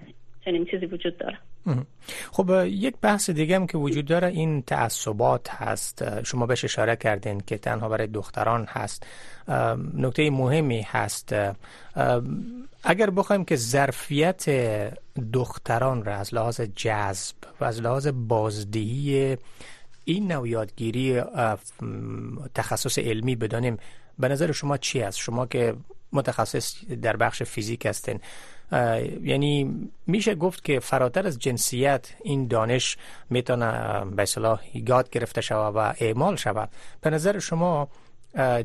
چنین 0.45 0.65
چیزی 0.65 0.85
وجود 0.85 1.17
داره. 1.17 1.37
خب 2.31 2.65
یک 2.65 2.95
بحث 3.01 3.29
دیگه 3.29 3.55
هم 3.55 3.67
که 3.67 3.77
وجود 3.77 4.05
داره 4.05 4.27
این 4.27 4.61
تعصبات 4.61 5.49
هست. 5.49 6.23
شما 6.23 6.45
بهش 6.45 6.63
اشاره 6.63 6.95
کردین 6.95 7.39
که 7.39 7.57
تنها 7.57 7.89
برای 7.89 8.07
دختران 8.07 8.65
هست. 8.69 9.07
نکته 9.97 10.29
مهمی 10.29 10.81
هست. 10.81 11.35
اگر 12.83 13.09
بخوایم 13.09 13.45
که 13.45 13.55
ظرفیت 13.55 14.45
دختران 15.33 16.05
را 16.05 16.15
از 16.15 16.33
لحاظ 16.33 16.61
جذب 16.61 17.35
و 17.61 17.65
از 17.65 17.81
لحاظ 17.81 18.07
بازدهی 18.07 19.37
این 20.05 20.31
نوع 20.31 20.49
یادگیری 20.49 21.21
تخصص 22.55 22.99
علمی 22.99 23.35
بدانیم 23.35 23.77
به 24.19 24.27
نظر 24.27 24.51
شما 24.51 24.77
چی 24.77 25.01
است؟ 25.01 25.17
شما 25.17 25.45
که 25.45 25.75
متخصص 26.13 26.75
در 26.85 27.17
بخش 27.17 27.43
فیزیک 27.43 27.85
هستین. 27.85 28.19
یعنی 29.21 29.89
میشه 30.07 30.35
گفت 30.35 30.63
که 30.63 30.79
فراتر 30.79 31.27
از 31.27 31.39
جنسیت 31.39 32.13
این 32.23 32.47
دانش 32.47 32.97
می‌تونه 33.29 34.05
به 34.05 34.23
اصطلاح 34.23 34.61
یاد 34.73 35.09
گرفته 35.09 35.41
شود 35.41 35.75
و 35.75 35.93
اعمال 35.99 36.35
شود. 36.35 36.69
به 37.01 37.09
نظر 37.09 37.39
شما 37.39 37.87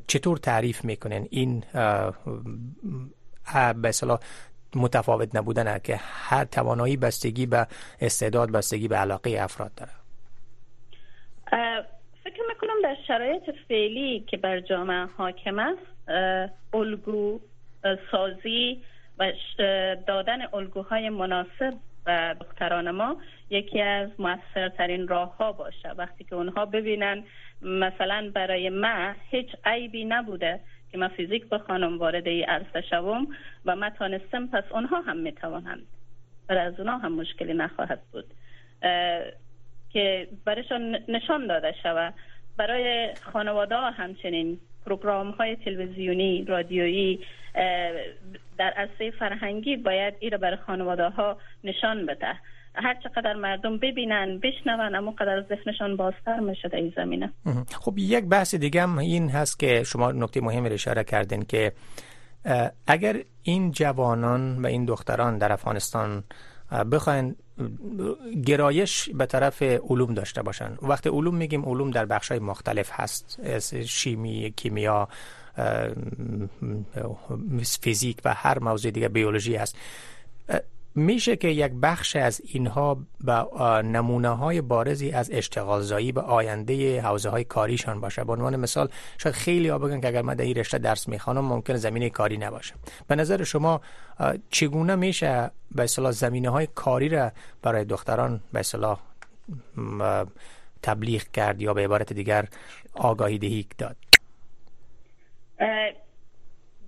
چطور 0.07 0.39
تعریف 0.39 0.85
می‌کنین 0.85 1.29
این 1.31 1.65
به 3.83 3.89
اصطلاح 3.89 4.21
متفاوت 4.75 5.37
نبودن 5.37 5.79
که 5.79 6.01
هر 6.03 6.45
توانایی 6.45 6.97
بستگی 6.97 7.47
به 7.47 7.67
استعداد 8.01 8.51
بستگی 8.51 8.89
به 8.89 8.97
علاقه 8.97 9.39
افراد 9.41 9.75
داره؟ 9.75 9.93
فکر 12.25 12.43
می‌کنم 12.49 12.75
در 12.83 12.97
شرایط 13.07 13.51
فعلی 13.69 14.21
که 14.21 14.37
بر 14.37 14.61
جامعه 14.61 15.05
حاکم 15.17 15.59
است 15.59 16.11
الگو 16.75 17.41
سازی 18.11 18.83
و 19.19 19.33
دادن 20.07 20.55
الگوهای 20.55 21.09
مناسب 21.09 21.75
به 22.05 22.37
دختران 22.41 22.91
ما 22.91 23.17
یکی 23.51 23.81
از 23.83 24.09
موثرترین 24.19 25.09
راه 25.09 25.37
ها 25.37 25.53
باشه. 25.53 25.89
وقتی 25.89 26.25
که 26.25 26.35
اونها 26.35 26.67
ببینن 26.67 27.25
مثلا 27.63 28.31
برای 28.35 28.69
من 28.69 29.17
هیچ 29.31 29.49
عیبی 29.65 30.05
نبوده 30.05 30.61
که 30.93 30.99
من 30.99 31.09
فیزیک 31.09 31.49
بخوانم 31.49 31.99
وارد 31.99 32.27
ای 32.27 32.43
عرصه 32.43 32.81
شوم 32.81 33.27
و 33.65 33.77
من 33.77 33.91
تانستم 33.91 34.47
پس 34.47 34.65
اونها 34.71 35.01
هم 35.01 35.17
می‌توانند. 35.17 35.87
برای 36.49 36.67
از 36.67 36.81
اونها 36.81 36.99
هم 36.99 37.13
مشکلی 37.13 37.55
نخواهد 37.55 38.01
بود. 38.13 38.25
که 39.93 40.29
برایشان 40.45 40.99
نشان 41.09 41.47
داده 41.47 41.75
شود. 41.83 42.15
برای 42.57 43.15
خانواده 43.33 43.77
همچنین 43.77 44.59
پروگرام 44.87 45.31
های 45.31 45.57
تلویزیونی 45.57 46.45
رادیویی 46.45 47.21
در 48.59 48.71
عرصه 48.77 49.11
فرهنگی 49.19 49.77
باید 49.77 50.15
ایره 50.21 50.39
برای 50.39 50.57
خانواده 50.57 51.09
ها 51.09 51.37
نشان 51.65 52.07
بده. 52.07 52.35
هر 52.75 52.97
چقدر 53.03 53.35
مردم 53.35 53.79
ببینن 53.79 54.39
بشنون 54.39 54.95
اما 54.95 55.11
قدر 55.11 55.45
ذهنشان 55.49 55.97
بازتر 55.97 56.41
میشه 56.41 56.69
در 56.69 56.77
این 56.77 56.93
زمینه. 56.97 57.33
خب 57.81 57.95
یک 57.99 58.25
بحث 58.25 58.55
دیگه 58.55 58.83
هم 58.83 58.99
این 58.99 59.29
هست 59.29 59.59
که 59.59 59.83
شما 59.83 60.13
نکته 60.13 60.41
مهم 60.41 60.65
رو 60.65 60.73
اشاره 60.73 61.05
کردین 61.05 61.43
که 61.43 61.73
اگر 62.87 63.17
این 63.43 63.71
جوانان 63.71 64.63
و 64.63 64.67
این 64.67 64.85
دختران 64.85 65.39
در 65.39 65.53
افغانستان 65.53 66.25
بخواین 66.93 67.37
گرایش 68.47 69.09
به 69.15 69.27
طرف 69.27 69.63
علوم 69.63 70.15
داشته 70.15 70.43
باشن. 70.43 70.79
وقتی 70.83 71.09
علوم 71.09 71.35
میگیم 71.35 71.65
علوم 71.65 71.91
در 71.91 72.07
بخش 72.07 72.29
های 72.29 72.41
مختلف 72.41 72.91
هست. 72.93 73.39
شیمی 73.83 74.53
کیمیا 74.57 75.09
فیزیک 77.81 78.19
و 78.25 78.35
هر 78.35 78.59
موضوع 78.59 78.91
دیگه 78.91 79.09
بیولوژی 79.09 79.57
هست. 79.57 79.77
میشه 80.95 81.37
که 81.37 81.49
یک 81.49 81.73
بخش 81.83 82.17
از 82.17 82.41
اینها 82.45 82.99
به 83.21 83.33
نمونه 83.83 84.29
های 84.29 84.61
بارزی 84.61 85.11
از 85.11 85.31
اشتغال 85.33 85.81
زایی 85.81 86.13
به 86.13 86.21
آینده 86.21 87.03
حوزه 87.03 87.29
های 87.29 87.45
کاریشان 87.45 88.01
باشه. 88.01 88.25
به 88.25 88.33
عنوان 88.33 88.57
مثال 88.57 88.89
شاید 89.19 89.35
خیلی 89.35 89.69
ها 89.69 89.79
بگن 89.79 90.01
که 90.01 90.09
اگر 90.09 90.23
من 90.23 90.35
در 90.35 90.45
این 90.45 90.55
رشته 90.55 90.79
درس 90.79 91.09
می‌خوانم 91.09 91.45
ممکن 91.45 91.77
زمینه 91.77 92.11
کاری 92.11 92.39
نباشه. 92.39 92.75
به 93.07 93.17
نظر 93.17 93.45
شما 93.45 93.81
چگونه 94.51 94.95
میشه 94.95 95.51
به 95.75 95.83
اصطلاح 95.83 96.13
زمینه 96.13 96.49
های 96.49 96.69
کاری 96.75 97.09
را 97.09 97.33
برای 97.63 97.85
دختران 97.85 98.41
به 98.53 98.61
اصطلاح 98.61 99.01
تبلیغ 100.83 101.23
کرد 101.23 101.63
یا 101.63 101.75
به 101.75 101.85
عبارت 101.85 102.13
دیگر 102.13 102.49
آگاهی 102.95 103.39
دهی 103.39 103.67
داد؟ 103.79 103.97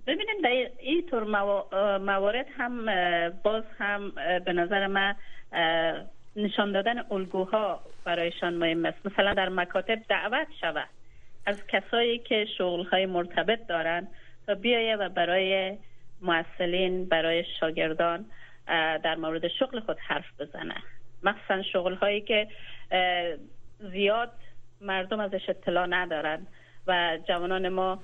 ببینیم 0.07 0.41
در 0.43 0.69
این 0.79 1.05
طور 1.09 1.23
موارد 1.97 2.45
هم 2.57 2.85
باز 3.43 3.63
هم 3.79 4.11
به 4.45 4.53
نظر 4.53 4.87
من 4.87 5.15
نشان 6.35 6.71
دادن 6.71 7.11
الگوها 7.11 7.81
برایشان 8.03 8.53
مهم 8.53 8.85
است. 8.85 9.05
مثلا 9.05 9.33
در 9.33 9.49
مکاتب 9.49 9.99
دعوت 10.09 10.47
شود. 10.61 10.89
از 11.45 11.67
کسایی 11.67 12.19
که 12.19 12.45
شغلهای 12.57 13.05
مرتبط 13.05 13.67
دارند 13.67 14.07
تا 14.47 14.55
بیایه 14.55 14.95
و 14.95 15.09
برای 15.09 15.77
معسلین 16.21 17.05
برای 17.05 17.43
شاگردان 17.59 18.25
در 19.03 19.15
مورد 19.15 19.47
شغل 19.47 19.79
خود 19.79 19.97
حرف 19.99 20.41
بزنه. 20.41 20.75
مخصوصا 21.23 21.61
شغل 21.61 21.93
هایی 21.93 22.21
که 22.21 22.47
زیاد 23.79 24.31
مردم 24.81 25.19
ازش 25.19 25.49
اطلاع 25.49 25.87
ندارن 25.89 26.47
و 26.87 27.17
جوانان 27.27 27.69
ما 27.69 27.99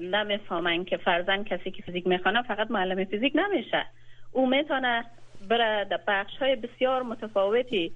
نمی‌فهمن 0.00 0.84
که 0.84 0.96
فرزن 0.96 1.44
کسی 1.44 1.70
که 1.70 1.82
فیزیک 1.82 2.06
می‌خوانه 2.06 2.42
فقط 2.42 2.70
معلم 2.70 3.04
فیزیک 3.04 3.32
نمیشه. 3.34 3.86
او 4.32 4.46
می‌تونه 4.46 5.04
بره 5.48 5.84
در 5.84 6.00
بخش 6.08 6.36
های 6.36 6.56
بسیار 6.56 7.02
متفاوتی 7.02 7.92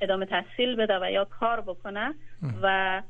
ادامه 0.00 0.26
تحصیل 0.26 0.76
بده 0.76 0.98
و 0.98 1.10
یا 1.10 1.24
کار 1.24 1.60
بکنه 1.60 2.14
و 2.62 3.02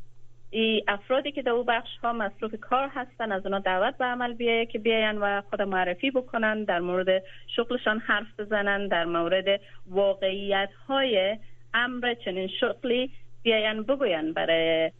ای 0.50 0.82
افرادی 0.88 1.32
که 1.32 1.42
در 1.42 1.50
او 1.50 1.64
بخش 1.64 1.96
ها 2.02 2.12
مصروف 2.12 2.54
کار 2.60 2.88
هستن 2.94 3.32
از 3.32 3.46
اونا 3.46 3.58
دعوت 3.58 3.96
به 3.96 4.04
عمل 4.04 4.32
بیایه 4.32 4.66
که 4.66 4.78
بیاین 4.78 5.18
و 5.18 5.42
خود 5.50 5.62
معرفی 5.62 6.10
بکنن 6.10 6.64
در 6.64 6.80
مورد 6.80 7.22
شغلشان 7.56 7.98
حرف 7.98 8.40
بزنن 8.40 8.88
در 8.88 9.04
مورد 9.04 9.60
واقعیت 9.86 10.68
های 10.88 11.38
امر 11.74 12.14
چنین 12.24 12.48
شغلی 12.60 13.10
بیاین 13.42 13.82
بگوین 13.82 14.32
برای 14.32 14.90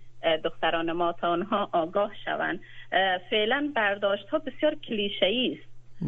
دختران 0.45 0.93
ما 0.93 1.13
تا 1.13 1.29
آنها 1.29 1.69
آگاه 1.73 2.13
شوند. 2.25 2.61
فعلا 3.31 3.73
برداشت 3.77 4.29
ها 4.29 4.39
بسیار 4.39 4.75
کلیشه 4.75 5.57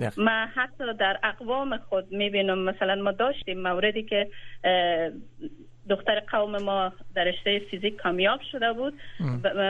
است. 0.02 0.18
ما 0.18 0.46
حتی 0.54 0.94
در 0.98 1.20
اقوام 1.22 1.76
خود 1.76 2.12
می‌بینم 2.12 2.58
مثلا 2.58 2.94
ما 2.94 3.12
داشتیم 3.12 3.62
موردی 3.62 4.02
که 4.02 4.28
دختر 5.90 6.20
قوم 6.20 6.62
ما 6.62 6.92
در 7.14 7.24
رشته 7.24 7.58
فیزیک 7.70 7.96
کامیاب 7.96 8.40
شده 8.52 8.72
بود. 8.72 8.94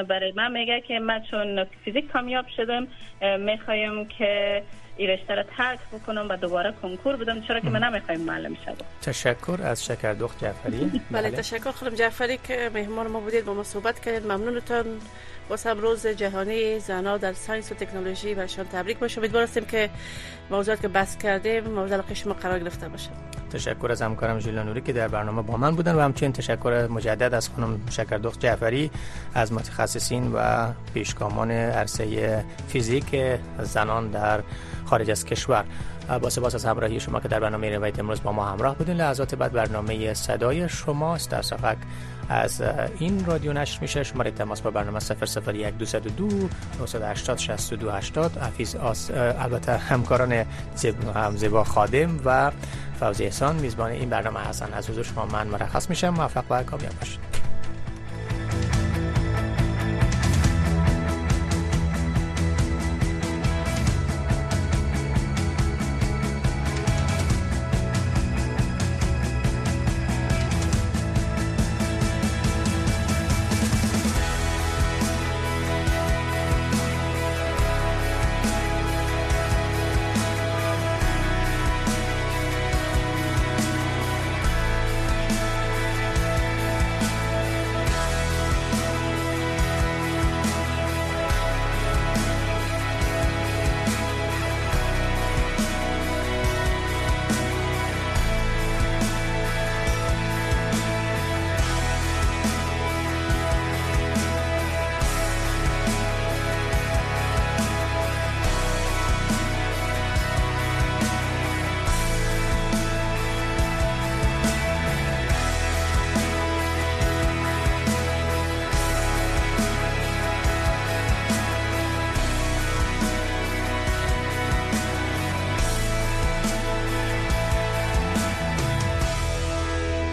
برای 0.09 0.33
من 0.37 0.53
میگه 0.53 0.81
که 0.89 0.99
من 0.99 1.23
چون 1.31 1.65
فیزیک 1.85 2.11
کامیاب 2.13 2.45
شدم 2.57 2.87
می‌خوایم 3.39 4.09
که 4.09 4.63
این 4.97 5.11
رشته 5.11 5.35
را 5.35 5.43
ترک 5.43 5.79
بکنم 5.93 6.27
و 6.29 6.37
دوباره 6.37 6.73
کنکور 6.83 7.17
بدم. 7.17 7.41
چرا 7.41 7.61
که 7.61 7.71
من 7.71 7.85
نمی‌خوایم 7.85 8.21
معلم 8.21 8.55
شدم 8.55 8.87
تشکر 9.03 9.59
از 9.63 9.85
شکر 9.85 10.13
دخت 10.13 10.45
جعفری. 10.45 11.01
بله 11.11 11.31
تشکر. 11.31 11.71
خانم 11.71 11.95
جعفری 11.95 12.39
که 12.49 12.71
مهمان 12.75 13.07
ما 13.07 13.21
بودید 13.21 13.45
با 13.45 13.55
ما 13.55 13.63
صحبت 13.63 14.01
کردید 14.01 14.33
ممنونتان 14.33 14.85
واسه 15.49 15.71
روز 15.71 16.07
جهانی 16.07 16.79
زنها 16.79 17.17
در 17.17 17.33
ساینس 17.33 17.73
و 17.73 17.75
تکنولوژی 17.75 18.35
و 18.35 18.47
شان 18.47 18.65
تبریک 18.65 18.99
باشه 18.99 19.19
امیدوارم 19.19 19.49
که 19.71 19.91
موضوعات 20.51 20.81
که 20.83 20.89
بحث 20.89 21.17
کردیم 21.17 21.65
موضوع 21.65 21.95
علاقه 21.95 22.15
شما 22.15 22.33
قرار 22.33 22.59
گرفته 22.59 22.89
باشه. 22.89 23.11
تشکر 23.49 23.89
از 23.91 24.03
همکارم 24.03 24.39
ژیلا 24.39 24.63
نوری 24.63 24.81
که 24.81 24.93
در 24.93 25.09
برنامه 25.09 25.43
با 25.43 25.57
من 25.57 25.77
بودن 25.77 25.95
و 25.95 26.01
همچنین 26.01 26.33
تشکر 26.33 26.87
مجدد 26.91 27.35
از 27.35 27.49
خانم 27.49 27.81
شکردخت 27.91 28.41
جعفری 28.41 28.91
از 29.35 29.53
متخصصین 29.53 30.33
و 30.33 30.69
پیشگامان 30.95 31.51
عرصه 31.51 32.45
فیزیک 32.69 33.17
زنان 33.63 34.11
در 34.11 34.43
خارج 34.85 35.11
از 35.11 35.25
کشور. 35.25 35.65
با 36.23 36.31
سپاس 36.31 36.55
از 36.55 36.65
همراهی 36.65 37.01
شما 37.01 37.21
که 37.21 37.29
در 37.29 37.41
برنامه 37.41 37.77
روایت 37.77 37.99
امروز 37.99 38.23
با 38.23 38.33
ما 38.33 38.45
همراه 38.45 38.75
بودین. 38.75 38.97
لحظات 38.97 39.35
بعد 39.35 39.53
برنامه 39.53 40.15
صدای 40.15 40.69
شماست. 40.69 41.31
در 41.31 41.43
صفحه 41.43 41.77
از 42.29 42.63
این 42.99 43.25
رادیو 43.27 43.53
نشر 43.53 43.79
میشه. 43.81 44.03
شماره 44.03 44.31
تماس 44.31 44.61
با 44.61 44.71
برنامه 44.71 45.01
001 45.01 45.79
202 45.79 46.49
980 46.81 47.39
62 47.39 47.91
80 47.91 48.39
حفیظ 48.39 48.77
آس 48.77 49.11
البته 49.15 49.77
همکاران 49.77 50.45
زیبا 51.37 51.65
خادم 51.65 52.21
و 52.25 52.51
فوزی 53.01 53.31
احسان 53.39 53.57
میزبان 53.57 53.91
این 53.91 54.11
برنامه 54.11 54.41
هستن. 54.41 54.73
از 54.73 54.91
حضور 54.91 55.05
شما 55.05 55.27
من 55.27 55.47
مرخص 55.47 55.91
میشم. 55.91 56.09
موفق 56.09 56.45
و 56.51 56.63
کامیاب 56.63 56.99
باشید. 57.01 57.28